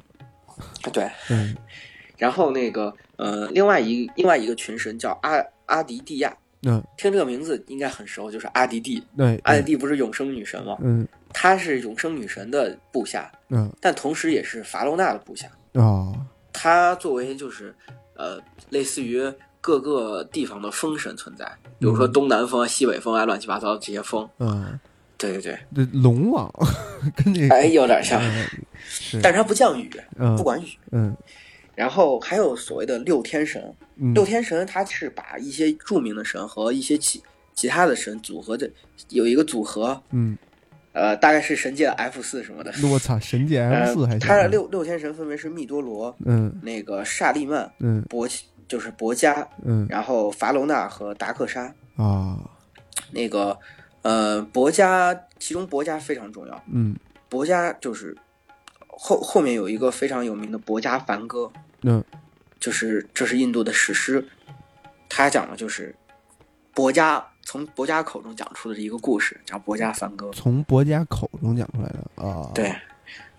[0.93, 1.55] 对，嗯。
[2.15, 6.83] 然后那个呃，另外一另外一个群神叫阿阿迪蒂亚，嗯。
[6.95, 9.01] 听这个名字应该很熟，就是阿迪蒂。
[9.17, 10.77] 对，阿迪蒂不是永生女神吗？
[10.81, 11.07] 嗯。
[11.33, 13.71] 她是永生女神的部下，嗯。
[13.81, 15.47] 但同时也是法罗纳的部下。
[15.73, 16.15] 哦。
[16.53, 17.73] 她作为就是
[18.15, 18.39] 呃，
[18.69, 19.21] 类似于
[19.67, 21.45] 各个地方的风神存在，
[21.77, 24.25] 比如说东南风啊、西北风啊、乱七八糟的这些风。
[24.39, 24.79] 嗯，
[25.17, 26.49] 对对对，这龙王
[27.17, 28.17] 跟那个哎，有点像，
[29.21, 30.37] 但是它不降雨，嗯。
[30.37, 30.67] 不管雨。
[30.93, 31.13] 嗯。
[31.75, 33.61] 然后还有所谓的六天神，
[33.97, 34.13] 嗯。
[34.13, 37.21] 六天神它是把一些著名的神和一些其
[37.53, 38.71] 其他的神组合的，
[39.09, 40.37] 有一个组合，嗯，
[40.97, 42.73] 呃，大概是神界的 F 四什么的。
[42.91, 46.59] 我操，神界 F 呃四还，行，他的六六天神分别是密多罗、嗯。
[46.63, 48.01] 那个萨利曼、嗯。
[48.09, 48.27] 博
[48.67, 49.85] 就是博加，嗯。
[49.87, 51.71] 然后法罗纳和达克沙。
[51.97, 52.39] 啊。
[53.11, 53.55] 那个
[54.01, 56.95] 呃，博加其中博加非常重要，嗯。
[57.29, 58.17] 博家就是
[58.87, 61.51] 后后面有一个非常有名的博家梵歌，
[61.83, 62.03] 嗯。
[62.59, 64.27] 就是这是印度的史诗，
[65.07, 65.95] 他讲的就是
[66.73, 70.29] 博家从博家口中讲出的一个故事，叫博家梵歌。
[70.33, 72.75] 从博家口中讲出来的啊，对，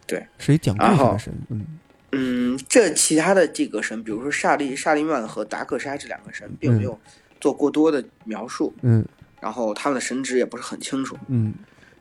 [0.07, 1.67] 对，谁讲故事的神，嗯。
[2.13, 6.99] 嗯，这其他的这个神，比如说萨利萨利曼和达克沙这两个神，并没有
[7.39, 9.05] 做过多的描述，嗯。
[9.43, 11.15] 然后他们的神职也不是很清楚。
[11.27, 11.53] 嗯。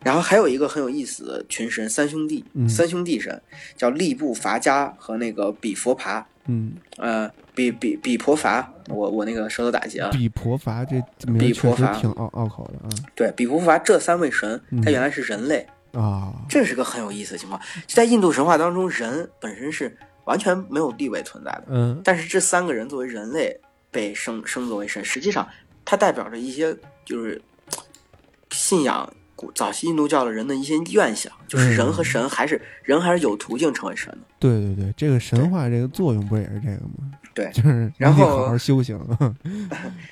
[0.01, 2.69] 然后还有一个很有意思的群神，三兄弟，嗯。
[2.69, 3.41] 三兄弟神
[3.75, 10.95] 叫利布伐加和那个比佛爬，嗯，呃，比比比婆伐，我我那个舌头打结啊，比婆伐这
[11.25, 12.89] 名比婆伐挺拗拗口的啊。
[13.15, 15.99] 对比婆伐这三位神，嗯他原来是人类，啊。
[15.99, 17.59] 啊，这是个很有意思的情况。
[17.87, 21.99] 在印度神话当中，人本身是完全没有地位存在的，嗯。
[22.03, 25.47] 但是这三个人作为人类被升升作为神，实际上
[25.83, 27.41] 它代表着一些就是
[28.51, 34.17] 信仰古早期印度教的人的一些愿想，就是人和神还是、人还是有途径成为神的。
[34.39, 37.11] 对对对，这个神话这个作用不也是这个吗？
[37.33, 37.49] 对。
[37.53, 38.99] 就是然后好好修行，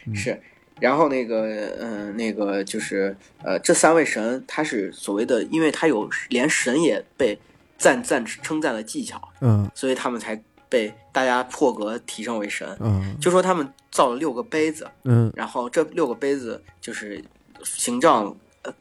[0.05, 0.15] 嗯。
[0.15, 0.39] 是，
[0.79, 7.37] 然后那个，嗯、那个就是，呃，这三位神，他是所谓的，因为他有连神也被
[7.79, 9.67] 赞赞称赞的技巧，嗯。
[9.73, 12.77] 所以他们才被大家破格提升为神。
[12.79, 13.17] 嗯。
[13.19, 15.33] 就说他们造了六个杯子，嗯。
[15.35, 17.23] 然后这六个杯子就是
[17.63, 18.35] 形状呃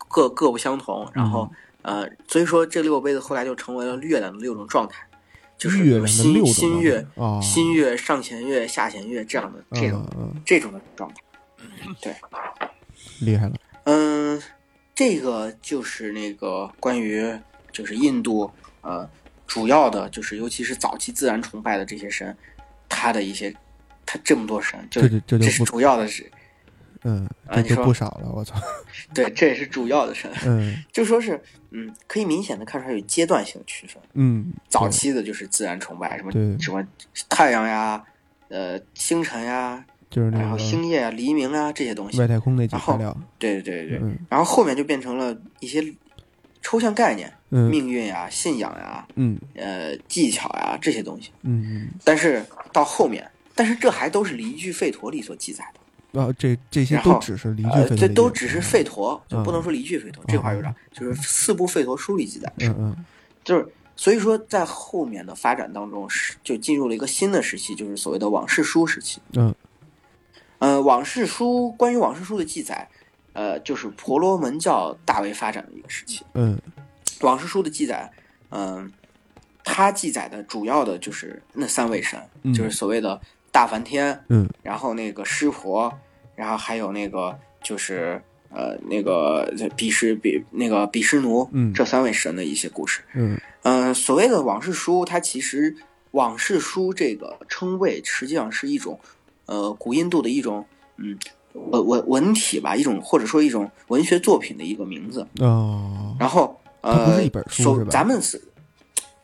[0.08, 1.50] 各各不相同，然后、
[1.82, 5.06] 呃，所以说这六个杯子后来就成为了月亮的六种状态，
[5.56, 10.06] 就是新新月、啊，新月、上弦月、下弦月这样的这种、
[10.44, 11.16] 这种的状态。
[12.00, 12.14] 对
[13.20, 13.54] 厉害了，
[13.84, 14.42] 嗯，
[14.94, 17.36] 这个就是那个关于
[17.72, 19.08] 就是印度呃
[19.46, 22.34] 主要的就是尤其是早期自然崇拜的这些神，
[22.88, 23.54] 他的一些
[24.06, 26.30] 他这么多神，就这是主要的是
[27.04, 28.54] 嗯，这就不少了，我操，
[29.14, 31.40] 对，这也是主要的神，嗯 就说是
[31.70, 34.02] 嗯，可以明显的看出来有阶段性区分。
[34.14, 36.82] 嗯，早期的就是自然崇拜，什么什么
[37.28, 38.02] 太阳呀、
[38.48, 42.26] 呃星辰呀，然后就是那个星夜啊、黎明啊这些东西外。
[42.26, 45.82] 太空那几然后材料，对对对对，嗯然后后面就变成了一些
[46.62, 51.30] 抽象概念，嗯命运呀、信仰呀、嗯呃技巧呀这些东西。
[51.42, 52.42] 嗯但是
[52.72, 55.83] 到后面，但是这还都是离句吠陀里所记载的，嗯，
[56.14, 57.64] 啊，这这些都只是离
[57.96, 63.04] 这都只是吠陀，就嗯不能说离句吠陀，这块儿有点，就是四部吠陀书里记载的，嗯嗯。
[63.42, 69.20] 就是所以说在后面的发展当中，是就进入了一个新的时期，就是所谓的往事书时期。
[69.34, 69.54] 嗯。
[70.60, 72.88] 呃，往事书关于往事书的记载，
[73.34, 76.24] 呃，就是婆罗门教大为发展的一个时期。
[76.32, 76.58] 嗯。
[77.20, 78.10] 往事书的记载，
[78.50, 78.90] 嗯、
[79.62, 82.54] 它记载的主要的就是那三位神，嗯。
[82.54, 83.20] 就是所谓的
[83.52, 84.48] 大梵天，嗯。
[84.62, 85.92] 然后那个湿婆，
[86.34, 88.20] 然后还有那个就是
[88.50, 93.02] 呃那个比什比那个比什奴，嗯这三位神的一些故事。
[93.14, 95.74] 嗯嗯、所谓的往事书，它其实
[96.10, 98.98] 往事书这个称谓实际上是一种
[99.46, 100.66] 呃古印度的一种
[100.96, 101.18] 嗯
[101.54, 105.26] 文文文体吧，一种或者说一种文学作品的一个名字。
[105.40, 108.42] 哦，然后呃，是一本书所咱们是，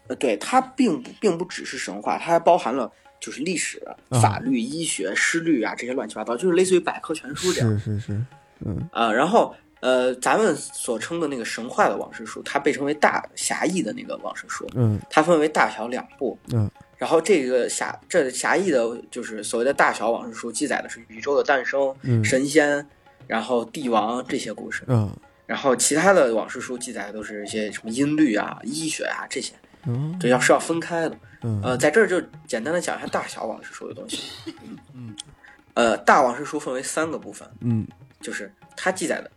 [0.06, 2.90] 呃，对，它并不并不只是神话，它还包含了
[3.20, 7.78] 就是历史、啊法律、医学、诗律啊这些乱七八糟，就是类似于百科全书这样。
[7.78, 8.24] 是是是，
[8.64, 8.88] 嗯。
[8.90, 14.98] 啊、然后呃，咱们所称的那个神话的往事书，它被称为大侠义的那个往事书，嗯。
[15.10, 16.38] 它分为大小两部。
[16.52, 16.70] 嗯。
[16.96, 22.24] 然后这个侠这侠义的，就是所谓的大小往事书，记载的是宇宙的诞生、嗯。
[22.24, 22.86] 神仙，
[23.26, 24.82] 然后帝王这些故事。
[24.86, 25.10] 嗯。
[25.46, 29.52] 然后其他的往事书记载的都是一些什么音律啊、医学啊这些，
[29.86, 31.16] 嗯这要是要分开的。
[31.42, 34.22] 嗯呃，在这儿就简单的讲一下大小往事书的东西。
[35.74, 37.86] 呃，大往事书分为三个部分，嗯
[38.20, 39.30] 就是它记载的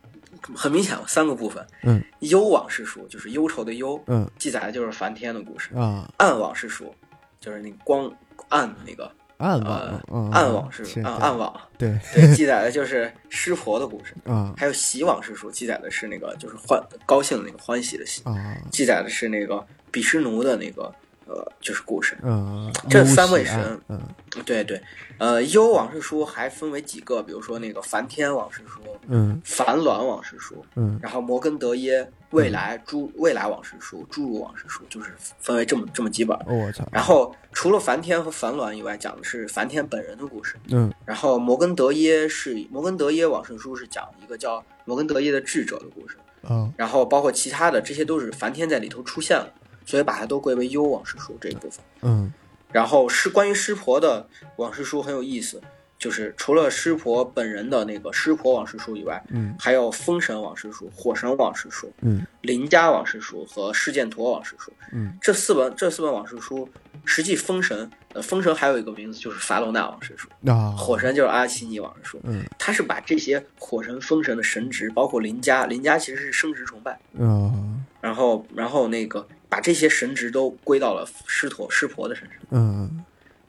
[0.54, 1.66] 很明显了，三个部分。
[1.84, 5.74] 嗯忧往事书就是忧愁的忧，嗯记载的就是梵天的故事。
[5.76, 6.94] 啊，暗往事书
[7.40, 8.12] 就是那个光
[8.50, 11.98] 暗的那个暗呃暗往事是啊暗网，对。
[12.14, 14.16] 对， 记载的就是湿婆的故事。
[14.26, 14.54] 啊。
[14.58, 18.36] 还有喜往事书记载的是那个就是欢高兴的那个欢喜的喜，啊。
[18.72, 20.94] 记载的是那个比湿奴的那个
[21.34, 22.16] 呃就是故事。
[22.22, 24.00] 嗯，这三位神嗯
[24.46, 24.80] 对对，
[25.18, 36.38] 呃，幽往事书还分为几个，比如说那个梵天往事书、嗯梵鸾往事书，嗯然后摩根德耶未来诸未来往事书、诸如往事书，就是分为这么这么几本。
[36.46, 40.56] 哦我操，然后除了梵天和梵鸾以外，讲的是梵天本人的故事。
[40.70, 46.18] 嗯然后摩根德耶是摩根德耶往事书是讲一个叫摩根德耶的智者的故事。
[46.44, 49.50] 啊然后包括其他的，这些都是梵天在里头出现了，
[49.86, 51.80] 所以把它都归为幽往事书这一部分。
[52.02, 52.32] 嗯
[52.72, 55.62] 然后是关于湿婆的往事书很有意思，
[56.00, 64.74] 就是除了湿婆本人的那个湿婆往事书以外，嗯还有风神往事书、火神往事书、嗯林家往事书和释犍陀往事书。
[64.92, 66.68] 嗯这四本这四本往事书，
[67.06, 72.20] 实际风神呃风神还有一个名字就是法罗纳往事书，啊，火神就是阿奇尼往事书。
[72.24, 82.38] 嗯他是把这些火神、风神的神职，包括林家，林家其实是生殖崇拜，嗯然后然后那个把这些神职都归到了湿陀湿婆的身上。
[82.50, 83.06] 嗯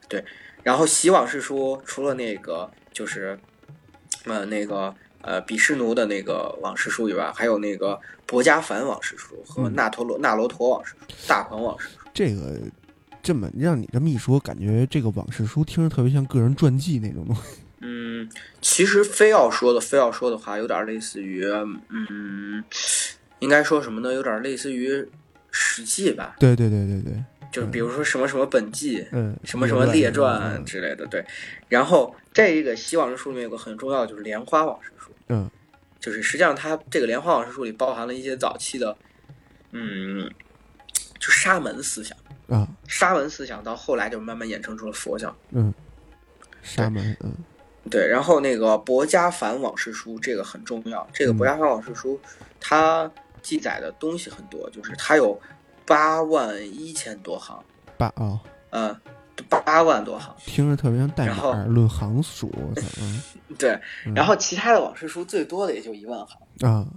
[0.07, 0.23] 对
[0.61, 3.35] 然后洗往事书除了那个就是，
[4.25, 4.93] 呃那个
[5.23, 12.07] 呃比湿奴的那个往事书以外，还有那个博加梵往事书和嗯那陀罗那罗陀往事书、大鹏往事书。
[12.13, 12.59] 这个
[13.23, 17.41] 这么让你这么一说，感觉这个往事书听着特别像个人传记那种东西。
[17.81, 18.29] 嗯，
[18.61, 21.43] 其实非要说的非要说的话，有点类似于
[21.89, 22.63] 嗯，
[23.39, 24.13] 应该说什么呢？
[24.13, 25.07] 有点类似于
[25.57, 29.07] 史记吧，对对对对对，就是比如说什么什么本纪。
[29.13, 31.25] 嗯，什么什么列嗯传之类的，对。
[31.69, 35.49] 然后这个西往事书里面有个很重要的就是莲花往事书，嗯
[35.97, 38.97] 就是实际上它这个莲花往事书里包含了一些早期的，
[39.71, 40.29] 嗯，
[41.17, 42.17] 就沙门思想，
[42.49, 45.33] 啊沙门思想到后来就慢慢衍生出了佛教。
[45.51, 45.73] 嗯，
[46.61, 47.33] 沙门嗯
[47.89, 52.19] 对，然后那个博家梵往事书这个很重要，这个嗯博家梵往事书
[52.59, 53.09] 它
[53.45, 55.39] 记载的东西很多，就是它有
[55.85, 57.63] 八万一千多行，
[57.95, 58.39] 八哦，
[58.71, 58.99] 呃，
[59.47, 60.33] 八万多行。
[60.39, 62.51] 听着特别像代码论行数，
[62.99, 63.21] 嗯
[63.59, 66.67] 对，嗯然后其他的往事书最多的也就一万行。
[66.67, 66.87] 啊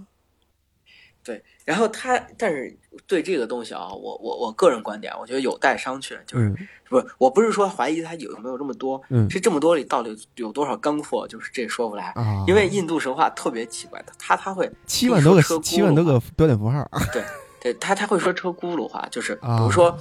[1.29, 2.75] 对，然后他，但是
[3.05, 6.17] 对这个东西啊，我我我个人观点，我觉得有待商榷。
[6.25, 12.05] 就是、嗯不是，我不是说怀疑他有没有这么多，嗯是这么多里到底有多少干货，就是这说不来。
[12.15, 17.23] 啊，因为印度神话特别奇怪的，它它会七万多个七万多个标点符号，对
[17.61, 19.95] 对，他他会说车轱辘话，就是比啊如说，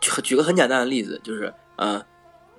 [0.00, 2.02] 举举个很简单的例子，就是呃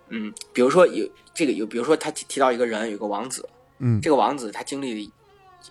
[0.10, 3.50] 嗯，比如说有这个有，比如说他提提到一个人，有个王子，
[3.80, 5.12] 嗯这个王子他经历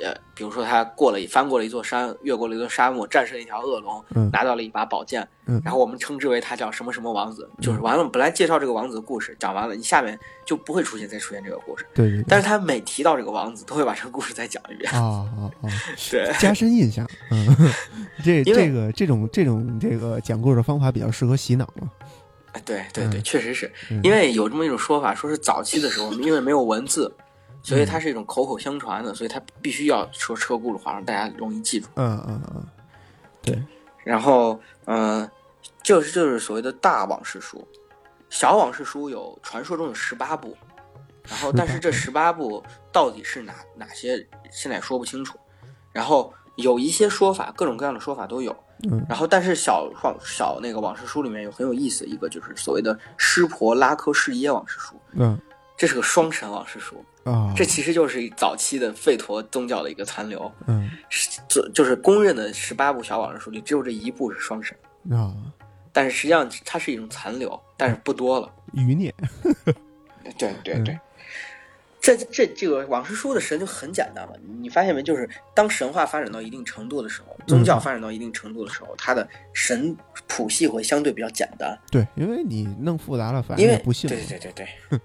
[0.01, 8.05] 呃，比如说他过了翻过了一座山，越过了一座沙漠，战胜了一条恶龙，嗯拿到了一把宝剑，嗯然后我们称之为他叫什么什么王子，就是完了。
[8.05, 14.91] 本来介绍这个王子的故事讲完了，你下面就不会出现再出现这个故事，对对对，但是他每提到这个王子，都会把这个故事再讲一遍。
[14.93, 15.69] 啊啊啊，
[16.11, 17.47] 对加深印象，嗯，
[18.25, 21.91] 这这个这种这种这个讲故事的方法比较适合洗脑嘛，
[22.53, 27.15] 哎对对对，嗯确实是嗯因为有这么一种说法，说是早期的时候，因为没有文字。
[27.63, 31.89] 所嗯以它是一种口口相传的，所以它必须要说车轱辘话，让大家容易记住。
[31.97, 32.67] 嗯嗯嗯，
[33.41, 33.63] 对，
[34.05, 35.29] 然后，嗯、
[35.83, 37.67] 就是就是所谓的大往事书，
[38.31, 40.57] 小往事书有传说中有十八部，
[41.29, 45.39] 然后但是这十八部到底是哪哪些，现在也说不清楚。
[45.93, 48.55] 然后有一些说法，各种各样的说法都有。
[48.91, 55.39] 嗯然后，但是小往小那个往事书里面有很有意思一个，就是所谓的湿婆拉科士耶往事书，嗯
[55.77, 60.51] 这是个双神往事书，啊，这其实就是早期的吠陀宗教的一个残留。
[60.67, 64.77] 嗯是就就是公认的十八部小往事书里，只有这一部是双神。
[65.11, 65.35] 啊
[65.95, 68.51] 但是实际上它是一种残留，但是不多了。
[68.73, 69.15] 余孽，
[70.39, 70.99] 对对嗯对，
[72.01, 75.03] 这这这个往事书的神就很简单了，你发现没？
[75.03, 79.95] 就是当神话发展到一定程度的时候，宗教发展到一定程度的时候，它的神
[80.27, 85.01] 谱系会相对比较简单，对，因为你弄复杂了，反正因为也不信，对对对对对，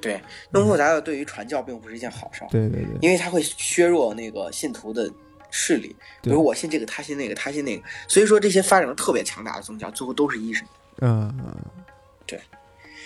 [0.00, 0.20] 对
[0.50, 5.10] 弄复杂的对于传教并不是一件好事儿，对对对，因为它会削弱那个信徒的
[5.50, 10.66] 势力，比如我信这个，他信那个，他信那个，所以说这些发展的特别强大的宗教，最后都是一神。
[11.00, 11.54] 嗯嗯。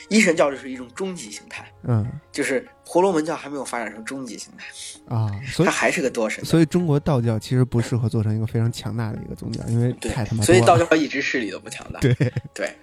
[0.09, 1.65] 一神教就是一种终极形态。
[1.85, 2.07] 嗯。
[2.33, 4.67] 就是婆罗门教还没有发展成终极形态，
[5.15, 6.45] 啊，所以它还是个多神。
[6.45, 12.01] 所以中国道教其实不适合做成一个非常强大的一个宗教，因为对太他妈，所以道教一直势力都不强大。
[12.01, 12.15] 对，
[12.53, 12.77] 对，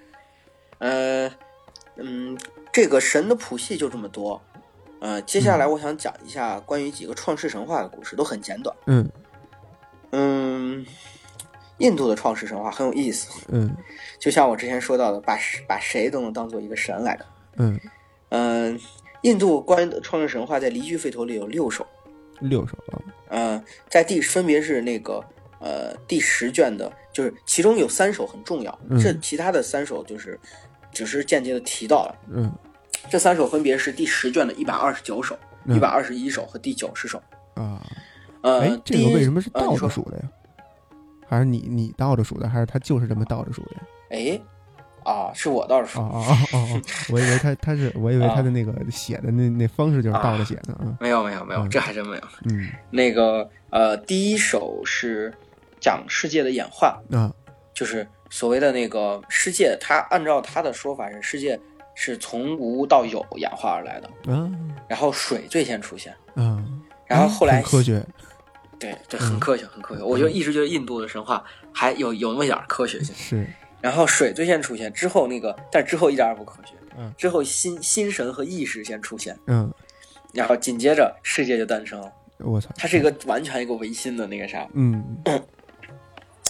[0.78, 1.30] 呃，
[1.96, 2.36] 嗯，
[2.72, 4.40] 这个神的谱系就这么多。
[5.00, 8.76] 呃，接下来我想讲一下关于几个创世神话的故事，都很简短。
[8.86, 9.10] 嗯
[10.10, 10.84] 嗯，
[11.78, 13.74] 印度的创世神话很有意思，嗯
[14.18, 17.26] 就像我之前说到的，把把谁都能当做一个神来的。
[17.56, 17.80] 嗯，
[18.28, 18.78] 嗯、
[19.22, 21.86] 印度关于创世神话在离居吠陀里有六首。
[22.40, 25.24] 六首啊，呃，在第分别是那个
[25.60, 30.38] 呃第十卷的，就是其中有三首很重要，嗯这其他的三首就是
[30.92, 32.14] 只是间接的提到了。
[32.32, 32.52] 嗯
[33.08, 35.34] 这三首分别是第十卷的一百二十九首、
[35.64, 37.20] 嗯一百二十一首和第九十首。
[37.54, 37.80] 啊，
[38.42, 40.22] 呃，哎，这个为什么是倒着数的呀？
[41.28, 43.82] 还是你你倒着数的，还是他就是这么倒着数的呀？
[44.10, 44.40] 哎，
[45.04, 50.96] 啊，是我倒着数、哦哦哦哦，我以为他他是，我以为他的那个写的那那方式就是倒着写的啊。
[51.00, 52.22] 没有没有没有，嗯这还真没有。
[52.44, 55.32] 嗯那个呃，第一首是
[55.80, 57.32] 讲世界的演化，啊
[57.74, 61.60] 就是所谓的那个世界，他按照他的说法是世界
[61.94, 68.02] 是从无到有演化而来的，嗯然后水最先出现，嗯，然后后来很科学，
[68.78, 70.02] 对对，很科学，很科学。
[70.02, 73.14] 我就一直觉得印度的神话还有有那么一点儿科学性。
[73.14, 73.46] 是
[73.80, 76.74] 然后水最先出现之后，那个但之后一点也不科学。
[76.98, 79.72] 嗯之后心心神和意识先出现，嗯，
[80.34, 82.12] 然后紧接着世界就诞生了。
[82.38, 85.22] 我操，它是一个完全一个唯心的那个啥，嗯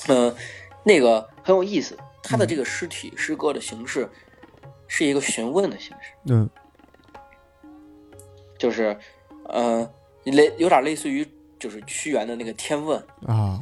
[0.08, 0.34] 嗯、
[0.82, 1.96] 那个很有意思。
[2.22, 4.08] 他的这个诗体诗歌的形式
[4.86, 6.48] 是一个询问的形式，嗯
[8.58, 8.96] 就是
[9.44, 9.90] 呃
[10.24, 11.26] 类有点类似于
[11.58, 13.58] 就是屈原的那个《天问》，啊，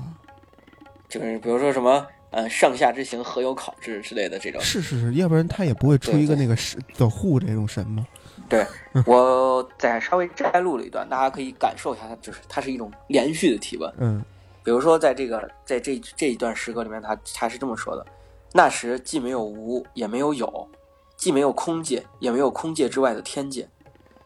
[1.08, 4.60] 就是比如说什么呃上下之行何有考之之类的这种。
[4.60, 8.04] 是是是，要不然他也不会出一个那个神的护这种神嘛，
[8.48, 8.66] 对
[9.06, 13.90] 我再稍微摘录了一段，大家可以感受一下，它就是它是一种连续的提问。
[13.98, 14.22] 嗯
[14.68, 18.04] 比如说，在这个在这这一段诗歌里面，他他是这么说的：
[18.52, 20.68] 那时既没有无，也没有有，
[21.16, 23.66] 既没有空界，也没有空界之外的天界，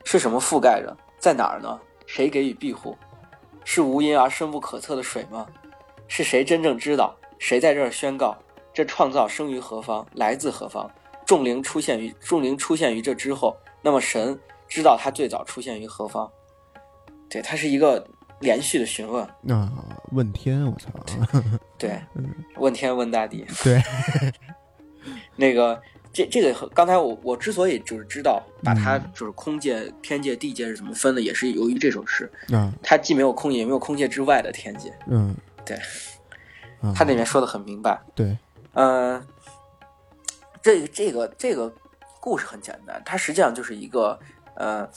[0.02, 0.96] 是什么覆盖着？
[1.20, 1.80] 在哪儿呢？
[2.06, 2.98] 谁给予庇护？
[3.62, 5.46] 是无垠而深不可测的水吗？
[6.08, 7.14] 是谁真正知道？
[7.38, 8.36] 谁在这儿宣告？
[8.74, 10.04] 这创造生于何方？
[10.14, 10.90] 来自何方？
[11.24, 14.36] 众灵出现于众灵出现于这之后，那么神
[14.66, 16.28] 知道它最早出现于何方？
[17.30, 18.04] 对，它是一个
[18.42, 19.24] 连续的询问。
[19.48, 19.72] 啊，
[20.10, 20.90] 问天，我操，
[21.78, 21.98] 对，
[22.56, 23.46] 问天问大地。
[23.64, 23.82] 对，
[25.36, 25.80] 那个
[26.12, 29.10] 这这个刚才我我之所以就是知道把它嗯。
[29.14, 35.34] 就是空界、天界、地界是怎么分的，也是由于这首诗，啊它既没有空界，也没有空界之外的天界，嗯，
[35.64, 35.76] 对，
[36.80, 37.98] 啊它里面说的很明白。
[38.14, 38.36] 对，
[38.74, 39.24] 嗯、
[40.60, 41.72] 这个这个这个
[42.20, 44.18] 故事很简单，它实际上就是一个
[44.54, 44.88] 呃，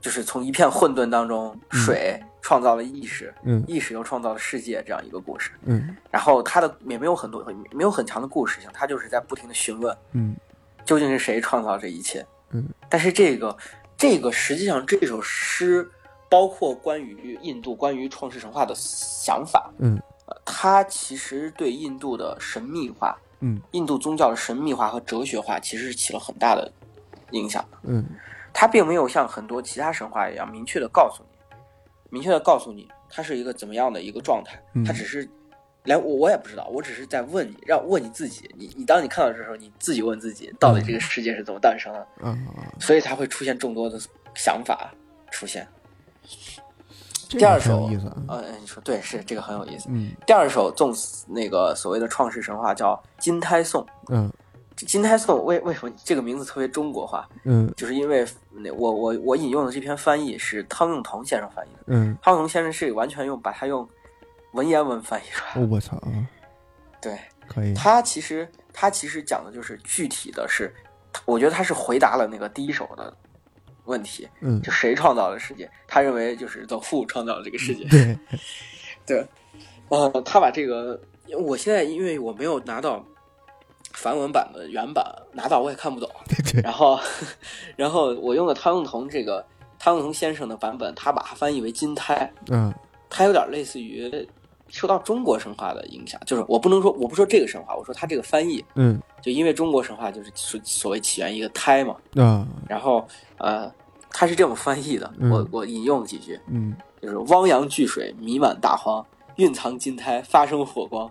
[0.00, 5.50] 就是从一片混沌当中，水创造了意识，嗯意识又创造了世界这样一个故事。
[5.64, 10.36] 嗯然后它的也没有很多没有很强的故事性，它就是在不停的询问嗯
[10.84, 12.24] 究竟是谁创造这一切。
[12.50, 13.56] 嗯，但是这个
[13.96, 15.90] 这个实际上这首诗
[16.28, 26.70] 包括关于印度关于创世神话的想法，嗯呃它其实对印度的神秘化、嗯印度宗教的神秘化和哲学化其实是起了很大的
[27.32, 27.78] 影响的。
[27.82, 28.04] 嗯
[28.58, 31.54] 它并没有像很多其他神话一样明确的告诉你，
[32.08, 34.82] 明确的告诉你它是一个怎么样的一个状态，嗯。
[34.82, 35.28] 它只是
[35.84, 42.46] 连我我也不知道，我只是在问你，让问你自己，你你当你看到的时候，你自己问自己，到底这个世界是怎么诞生的，嗯，
[42.80, 44.00] 所以才会出现众多的
[44.34, 44.90] 想法
[45.30, 45.68] 出现。
[47.28, 47.36] 这。
[47.36, 49.88] 个第二首很有意思啊，呃，你说对，是这个很有意思。
[49.90, 50.12] 嗯。
[50.26, 50.94] 第二首纵
[51.28, 54.32] 那个所谓的创世神话叫《金胎颂》，嗯。
[54.45, 54.45] 这
[54.84, 57.26] 金泰颂为为什么这个名字特别中国化？
[57.44, 61.82] 嗯就是因为那我我我引用的这篇翻译是汤用彤先生翻译的。
[61.86, 63.88] 嗯，汤用彤先生是完全用把它用
[64.52, 66.10] 文言文翻译出来我操啊，
[67.00, 67.18] 对
[67.48, 70.72] 可以，他其实他其实讲的就是具体的是，
[71.24, 73.14] 我觉得他是回答了那个第一首的
[73.84, 75.70] 问题，嗯就谁创造了世界？
[75.86, 77.84] 他认为就是 The Who 创造了这个世界。
[77.84, 78.18] 对，
[79.06, 79.26] 对，
[79.88, 81.00] 呃，他把这个，
[81.38, 83.04] 我现在因为我没有拿到
[83.96, 86.08] 梵文版的原版，拿到我也看不懂。
[86.28, 86.98] 对对，然后，
[87.74, 89.44] 然后我用的汤用彤这个
[89.78, 92.72] 汤用彤先生的版本，他把它翻译为金胎，嗯。
[93.08, 94.28] 它有点类似于
[94.68, 99.00] 受到中国神话的影响，就是我不能说我不说这个神话，我说他这个翻译，嗯。
[99.22, 103.06] 就因为中国神话就是所所谓起源一个胎嘛，嗯然后
[103.38, 103.72] 呃，
[104.10, 106.76] 他是这么翻译的，嗯我我引用几句，嗯。
[107.00, 109.04] 就是汪洋巨水弥漫大荒，
[109.36, 111.08] 蕴藏金胎，发生火光，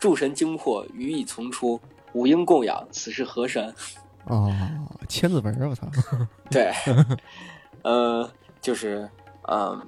[0.00, 1.80] 诸神惊惑，鱼以从出，
[2.16, 3.72] 五鹰供养，此是何神？
[4.24, 4.50] 哦，
[5.06, 5.86] 千字文儿，我操，
[6.50, 6.72] 对，
[7.82, 8.28] 呃，
[8.60, 9.08] 就是
[9.42, 9.80] 呃，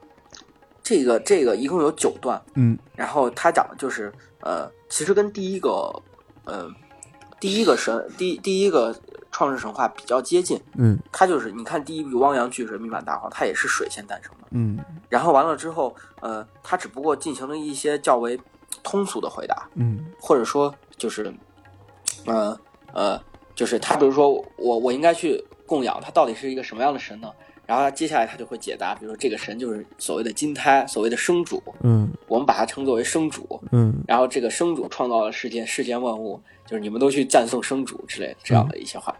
[0.82, 4.12] 这个这个一共有九段，嗯然后他讲的就是
[4.42, 5.90] 呃，其实跟第一个
[6.44, 6.70] 呃
[7.40, 8.94] 第一个神第第一个
[9.32, 14.48] 创世神话比较接近，嗯它就是你看第一个汪洋巨水密满大荒，它也是水先诞生的。
[14.50, 18.38] 嗯然后完了之后，呃，它只不过进行了一些较为
[18.82, 21.34] 通俗的回答，嗯或者说就是，
[22.26, 22.60] 呃
[22.92, 23.22] 呃，
[23.54, 27.32] 就是他比如说我我应该去供养他到底是一个什么样的神呢？
[27.66, 33.60] 然后他接下来他就会解答，比如说这个神就是所谓的金胎，所谓的生主，嗯我们把它称作为生主。
[33.72, 39.14] 嗯然后这个生主创造了世间世间万物，就是你们都去赞颂生主之类的这样的一些话。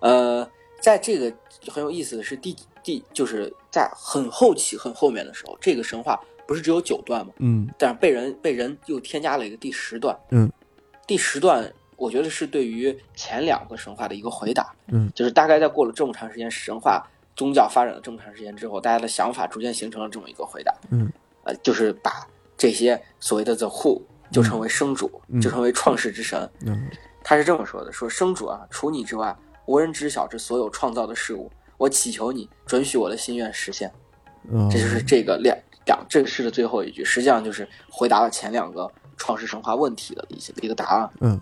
[0.00, 0.44] 呃，
[0.80, 1.32] 在这个
[1.68, 7.32] 很有意思的是第第就是在很后期很后面的时候，这个神话不是只有九段吗？
[7.38, 10.18] 嗯但是被人被人又添加了一个第十段。
[10.30, 10.50] 嗯，
[11.06, 14.74] 第十段我觉得是对于前两个神话的一个回答。
[14.88, 20.74] 嗯，就是大概在过了这么长时间神话宗教发展了这么长时间之后，大家的想法逐渐形成了这么一个回答。
[20.90, 21.10] 嗯，
[21.44, 22.26] 呃，就是把
[22.56, 26.48] 这些所谓的 The Who 就称为生主，嗯就称为创世之神。
[26.66, 26.88] 嗯
[27.22, 29.34] 他是这么说的：说生主啊，除你之外，
[29.64, 31.50] 无人知晓这所有创造的事物。
[31.78, 33.90] 我祈求你准许我的心愿实现。
[34.52, 41.10] 嗯，这就是这个两两这个诗的最后一句，实际上就是回答了前两个创世神话问题的一些一个答案。
[41.20, 41.40] 嗯，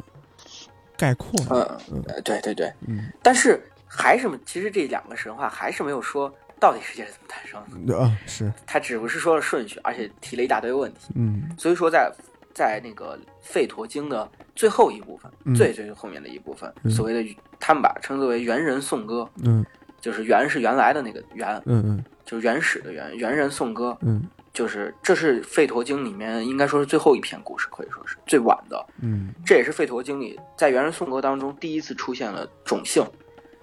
[1.02, 3.10] 概括了，嗯，呃对对对，嗯。
[3.20, 11.12] 但是还是其实这两个神话还是没有说到底世界是怎么诞生的，啊是，他只不是说了顺序，而且提了一大堆问题。
[11.16, 11.42] 嗯。
[11.58, 12.08] 所以说在
[12.54, 13.18] 在那个
[13.52, 15.52] 《吠陀经》的最后一部分，嗯。
[15.56, 16.90] 最最后面的一部分，嗯。
[16.92, 19.66] 所谓的他们把称之为猿人颂歌，嗯。
[20.00, 22.04] 就是猿是原来的那个猿，嗯嗯。
[22.24, 24.22] 就是原始的猿，猿人颂歌，嗯
[24.52, 28.86] 就是这是《吠陀经》里面应该说是最后一篇故事，可以说是最晚的。
[29.00, 33.04] 嗯这也是《吠陀经》里在猿人颂歌当中第一次出现了种姓，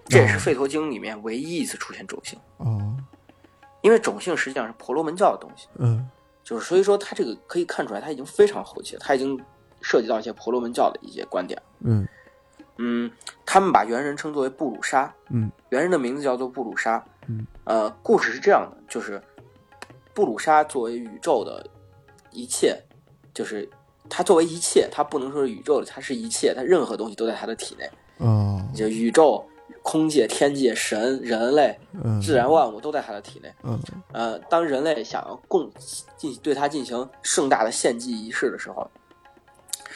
[0.08, 2.40] 这也是《吠陀经》里面唯一一次出现种姓。
[2.58, 2.96] 哦
[3.82, 6.06] 因为种姓实际上是婆罗门教的东西，嗯
[6.44, 9.40] 就是所以说它这个可以看出来，它已经非常后期了，它已经
[9.82, 11.62] 涉及到一些婆罗门教的一些观点。
[11.80, 12.06] 嗯
[12.78, 13.10] 嗯，
[13.46, 17.02] 他们把猿人称作为布鲁沙，嗯猿人的名字叫做布鲁沙。
[17.28, 19.22] 嗯，呃，故事是这样的，就是
[20.20, 21.66] 布鲁莎作为宇宙的
[22.30, 22.78] 一切，
[23.34, 23.66] 就是
[24.10, 29.48] 它作为一切，它不能说是宇宙的，它是一切，它任何东西都在它的体内，哦就宇宙、
[29.82, 33.50] 空界、天界、神、人类、嗯自然万物都在它的体内。
[33.64, 33.80] 嗯
[34.12, 35.72] 呃，当人类想要共
[36.18, 38.86] 进对它进行盛大的献祭仪式的时候，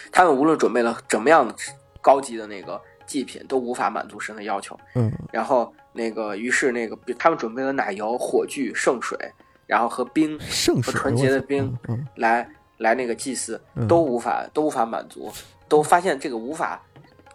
[0.09, 1.53] 他们无论准备了怎么样的
[2.01, 4.79] 高级的那个祭品，都无法满足神的要求。
[4.95, 9.19] 嗯然后那个，于是那个他们准备了奶油、火炬、圣水，
[9.65, 12.47] 然后和冰圣和纯洁的冰嗯来
[12.77, 15.31] 来那个祭祀嗯，都无法都无法满足，
[15.67, 16.81] 都发现这个无法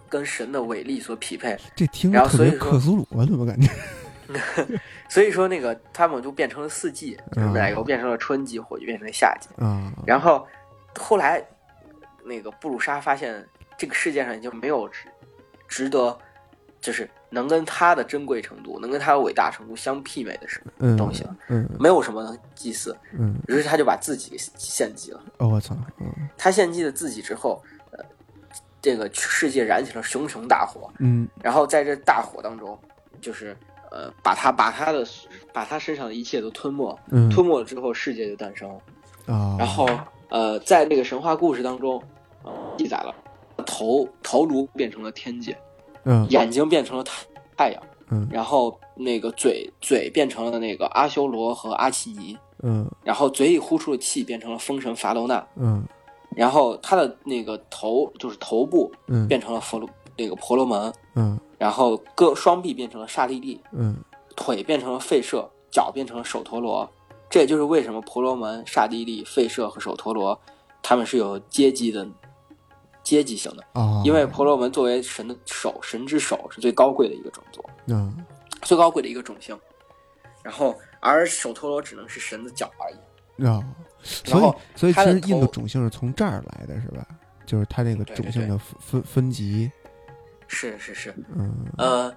[0.09, 3.71] 跟神的伟力所匹配，这听着特别然后所以说克苏鲁啊，怎么感觉？
[5.09, 9.49] 所以说那个他们就变成了四季，就是嗯奶油变成了春季，火就变成了夏季。
[9.57, 10.47] 嗯，然后
[10.99, 11.43] 后来
[12.25, 13.43] 那个布鲁莎发现
[13.79, 15.05] 这个世界上已经没有值
[15.67, 16.19] 值得，
[16.79, 22.97] 就是能跟他的珍贵程度，能跟他的伟大程度相媲美的什么嗯东西了，嗯没有什么能祭祀。
[23.13, 25.23] 嗯，于是他就把自己献祭了。
[25.39, 26.07] 哦我操，嗯
[26.37, 28.05] 他献祭了自己之后，呃，
[28.81, 32.79] 这个世界燃起了熊熊大火，嗯然后在这大火当中，
[33.21, 33.57] 就是
[33.91, 35.07] 呃，把他把他的
[35.53, 38.81] 把他身上的一切都吞没，嗯吞没了之后，世界就诞生了。
[39.27, 39.89] 啊，然后
[40.31, 42.03] 呃，在那个神话故事当中，
[42.43, 43.15] 呃，记载了
[43.67, 45.57] 头头颅变成了天界，
[46.09, 46.27] 嗯。
[46.31, 48.27] 眼睛变成了太太阳，嗯。
[48.33, 52.85] 然后那个嘴嘴变成了那个阿修罗和阿奇尼，嗯。
[53.05, 55.85] 然后嘴里呼出的气变成了风神法罗那，嗯。
[56.35, 59.29] 然后他的那个头就是头部嗯。
[59.29, 61.39] 变成了佛罗那个婆罗门，嗯。
[61.59, 63.97] 然后各双臂变成了刹利利，嗯。
[64.35, 66.89] 腿变成了吠舍，脚变成了首陀罗。
[67.29, 70.41] 这也就是为什么婆罗门、刹利利、吠舍和首陀罗，
[70.81, 72.07] 他们是有阶级的
[73.09, 73.65] 阶级性的。
[73.81, 78.15] 啊，因为婆罗门作为神的手，神之手是最高贵的一个种族，嗯
[78.63, 79.59] 最高贵的一个种姓。
[80.43, 83.47] 然后，而首陀罗只能是神的脚而已。
[83.47, 83.63] 啊，
[84.03, 87.07] 所以然后所以其他的实印度种姓是从这儿来的，是吧？
[87.47, 89.71] 就是它这个种姓的分分分级，
[90.47, 92.15] 是是是，嗯呃，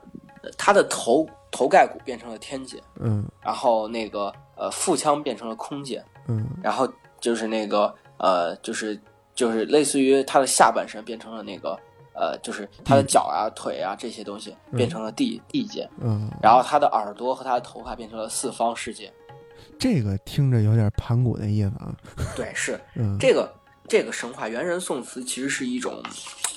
[0.57, 6.87] 他的头头盖骨变成了天界，嗯然后那个呃腹腔变成了空界，嗯然后
[7.19, 8.99] 就是那个呃，就是
[9.41, 11.75] 就是类似于他的下半身变成了那个
[12.13, 19.11] 呃，就是他的脚啊、腿啊这些东西变成了地地界，嗯，然后他的耳朵和他的头发变成了四方世界。
[19.79, 21.91] 这个听着有点盘古那意思啊，
[22.35, 23.51] 对，是 嗯这个
[23.87, 26.03] 这个神话猿人宋词其实是一种，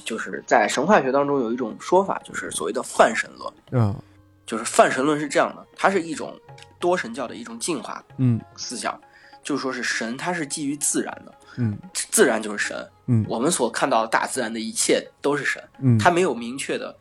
[0.04, 3.50] 就是在神话学当中有一种说法，就是所谓的泛神论。
[3.70, 3.96] 嗯
[4.44, 6.38] 就是泛神论是这样的，它是一种
[6.78, 9.00] 多神教的一种进化嗯思想，
[9.42, 11.78] 就是说是神它是基于自然的，嗯。
[11.92, 12.90] 自然就是神。
[13.06, 13.24] 嗯。
[13.28, 16.96] 我们所看到的大自然的一切都是神，嗯，它没有明确的，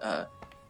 [0.00, 0.26] 呃，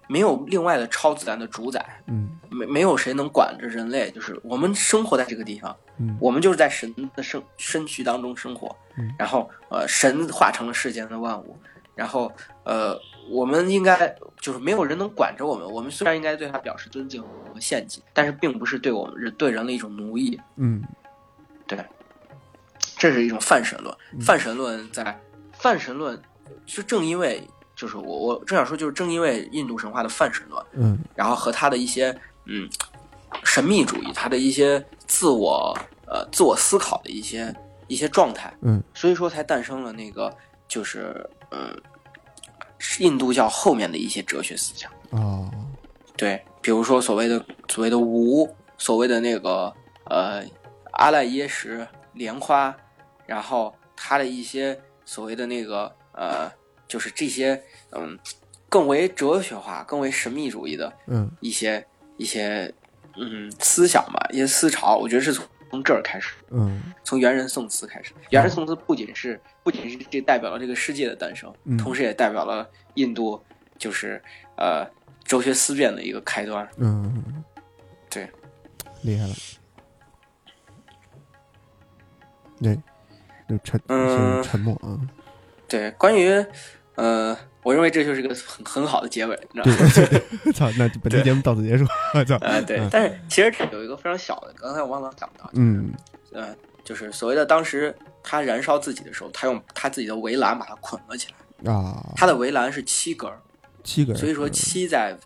[0.08, 2.28] 没有另外的超自然的主宰，嗯。
[2.50, 6.16] 没没有谁能管着人类，就是我们生活在这个地方，嗯。
[6.20, 8.74] 我们就是在神的身身躯当中生活。
[8.96, 11.56] 嗯，然后呃，神化成了世间的万物，
[11.94, 12.32] 然后
[12.64, 12.98] 呃，
[13.30, 20.82] 我们应该就是没有人能管着我们，我们虽然应该对他表示尊敬和献祭，但是并不是对我们人对人的一种奴役，嗯。
[21.66, 21.78] 对，
[22.99, 23.94] 这是一种泛神论。
[24.12, 25.18] 嗯泛神论在
[25.53, 26.20] 泛神论，
[26.66, 27.42] 就正因为
[27.76, 32.14] 就是我我正想说，就是正因为印度神话的泛神论，嗯然后和他的一些
[32.46, 32.68] 嗯
[33.44, 35.76] 神秘主义，他的一些自我
[36.07, 37.55] 呃自我思考的一些
[37.86, 40.34] 一些状态，嗯所以说才诞生了那个
[40.66, 41.80] 就是嗯
[43.01, 44.90] 印度教后面的一些哲学思想。
[45.11, 45.49] 哦
[46.16, 49.72] 对，比如说所谓的所谓的无，所谓的那个
[50.05, 50.42] 呃
[50.92, 52.76] 阿赖耶识、莲花，
[53.28, 56.50] 然后他的一些所谓的那个呃，
[56.88, 58.18] 就是这些嗯
[58.70, 62.72] 更为哲学化、更为神秘主义的嗯一些一些
[63.16, 68.14] 嗯思想吧，一些思潮，我觉得是从从这儿开始，嗯从猿人宋词开始。
[68.30, 73.38] 猿人宋词不仅是不仅是这代表了这个世界的诞生，嗯同时也代表了印度
[73.76, 74.22] 就是
[74.56, 74.88] 呃
[75.24, 76.66] 哲学思辨的一个开端。
[76.78, 77.44] 嗯，
[78.08, 78.26] 对，
[79.02, 79.34] 厉害了。
[82.60, 82.76] 对，
[83.49, 84.42] 就沉嗯。
[84.42, 84.99] 沉默啊。
[85.66, 86.44] 对，关于
[86.94, 89.90] 呃，我认为这就是个很很好的结尾，你知道吗？
[90.44, 91.84] 对，操，那本期节目到此结束。
[92.14, 95.92] 我 操，呃，对，但是其实有一个非常小的，刚才我忘了讲到，嗯。
[96.32, 101.28] 呃，就是所谓的当时他燃烧自己的时候，他用他自己的围栏把它捆了起
[101.64, 103.38] 来，啊，他的围栏是七根儿，
[103.82, 105.16] 七根，所以说七在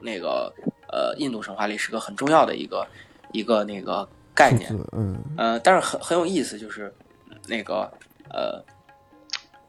[0.00, 0.52] 那个
[0.88, 2.86] 呃印度神话里是个很重要的一个
[3.32, 5.18] 一个那个概念，嗯。
[5.36, 6.92] 呃，但是很很有意思，就是
[7.50, 7.92] 那个
[8.30, 8.64] 呃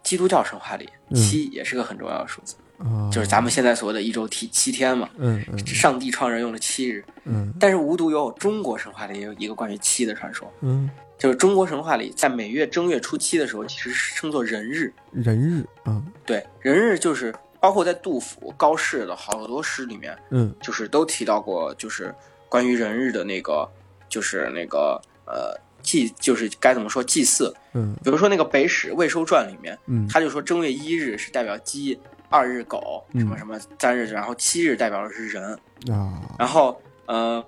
[0.03, 1.15] 基督教神话里嗯。
[1.15, 7.53] 七也是个很重要的数字，啊，就是咱们现在所谓的一周七七天嘛，嗯嗯上帝创人用了七日，嗯。
[7.59, 10.49] 但是无独有偶，中国神话里也有一个关于七的传说。
[10.61, 14.93] 嗯，就是中国神话里，在每月正月初七的时候，其实是称作人日。
[15.11, 22.13] 人日啊，对，人日就是包括在杜甫、高适的好多诗里面，嗯就是都提到过，就是
[22.47, 23.69] 关于人日的那个，
[24.09, 27.53] 就是那个呃祭，就是该怎么说祭祀。
[27.73, 27.95] 嗯。
[28.03, 30.07] 比如说那个《北史魏收传》里面，嗯。
[30.07, 33.21] 他就说正月一日是代表鸡，二日狗，嗯。
[33.21, 35.57] 什么什么三日，然后七日代表的是人。
[35.91, 37.43] 啊，然后呃，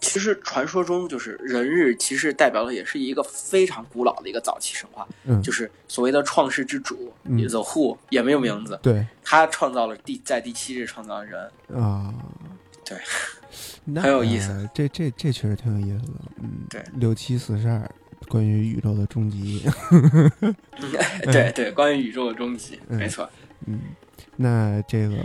[0.00, 5.42] 其实传说中就是人日，其实代表的也是一个非常古老的一个早期神话，嗯。
[5.42, 7.36] 就是所谓的创世之主、嗯。
[7.48, 9.06] The Who 也没有名字，对。
[9.24, 11.40] 他创造了第在第七日创造了人，
[11.74, 12.14] 啊，
[12.84, 12.98] 对，
[13.84, 14.68] 那很有意思。
[14.74, 17.90] 这这这确实挺有意思的，嗯，对，六七四十二，
[18.28, 19.62] 关于宇宙的终极，
[21.24, 23.28] 对对，关于宇宙的终极，嗯没错，
[23.66, 23.80] 嗯，
[24.36, 25.16] 那这个，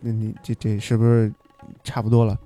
[0.00, 1.32] 那你这这是不是
[1.82, 2.38] 差不多了？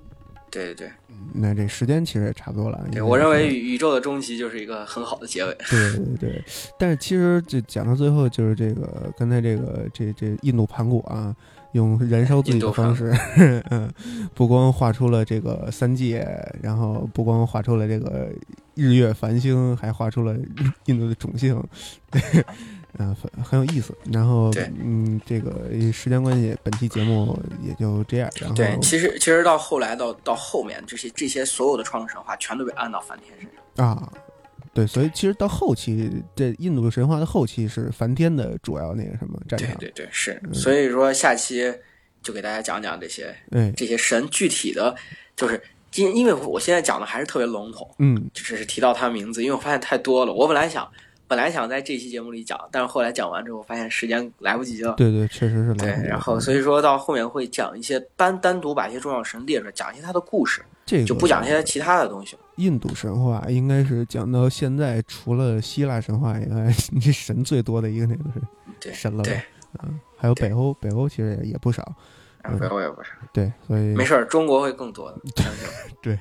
[0.49, 0.91] 对对对
[1.33, 2.79] 那这时间其实也差不多了。
[2.91, 6.43] 对，我认为宇宇宙的终极就是一个很好的结尾，对对对，
[6.77, 11.35] 但是其实这讲到最后，就是这个刚才这个这这印度盘古啊，
[11.73, 13.13] 用燃烧自己的方式，
[13.69, 13.91] 嗯，
[14.33, 16.25] 不光画出了这个三界，
[16.61, 18.29] 然后不光画出了这个
[18.75, 20.35] 日月繁星，还画出了
[20.85, 21.61] 印度的种姓，
[22.09, 22.21] 对，
[22.97, 23.95] 啊，很很有意思。
[24.11, 28.29] 然后嗯，这个时间关系，本期节目也就这样。
[28.39, 34.13] 然后对，其实其实到后来到到后面这些这些所有的创世神话全都被按到梵天身上，啊，
[34.73, 39.69] 对，所以其实到后期，这印度神话的后期是梵天的主要那个什么战场。
[39.77, 41.71] 对对对，是，嗯所以说下期
[42.23, 44.95] 就给大家讲讲这些嗯，这些神具体的，
[45.35, 45.61] 就是
[45.95, 50.33] 因因为我现在讲的还是特别笼统，嗯只是提到他名字，因为我发现太多了。
[50.33, 50.89] 我本来想
[51.27, 54.93] 本来想在这期节目里讲，但是后来讲完之后发现时间来不及了。
[54.93, 62.41] 对对，确实是对然后所以说到后面会讲一些单单独把一些重要神列出来，讲一些他的故事，这个就不讲一些其他的东西了。
[62.57, 66.71] 印度神话应该是讲到现在，除了希腊神话以外，
[67.01, 69.41] 这神最多的一个那个神了吧对，
[69.83, 71.95] 嗯，还有北欧，北欧其实也也不少，
[72.43, 75.17] 然后我也不少，对，所以没事儿，中国会更多的。
[75.41, 75.65] 相信
[76.11, 76.17] 我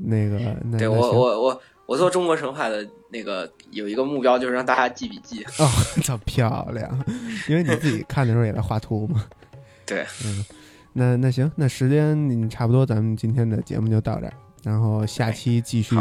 [0.00, 5.42] 那个那对我我我我做中国神话的那个有一个目标，就是让大家记笔记。
[5.58, 5.66] 哦，
[6.04, 7.02] 操漂亮，
[7.48, 9.24] 因为你自己看的时候也在画图嘛，
[9.86, 10.44] 对，嗯，
[10.92, 14.32] 那那行，那时间你差不多，咱们今天的节目就到这儿。
[14.62, 15.96] 然后下期继续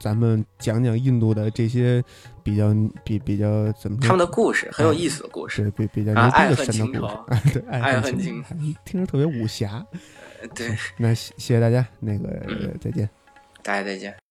[0.00, 2.02] 咱们讲讲印度的这些
[2.42, 2.74] 比较
[3.04, 5.64] 比比较怎么说他们的故事很有意思的故事。
[5.64, 8.54] 是比比较啊牛逼的爱恨情神的故事 对，爱爱恨恨情仇，
[8.86, 9.84] 听着特别武侠。
[10.54, 13.06] 对，那谢谢谢大家，那个嗯再见。
[13.62, 14.25] 大家再见。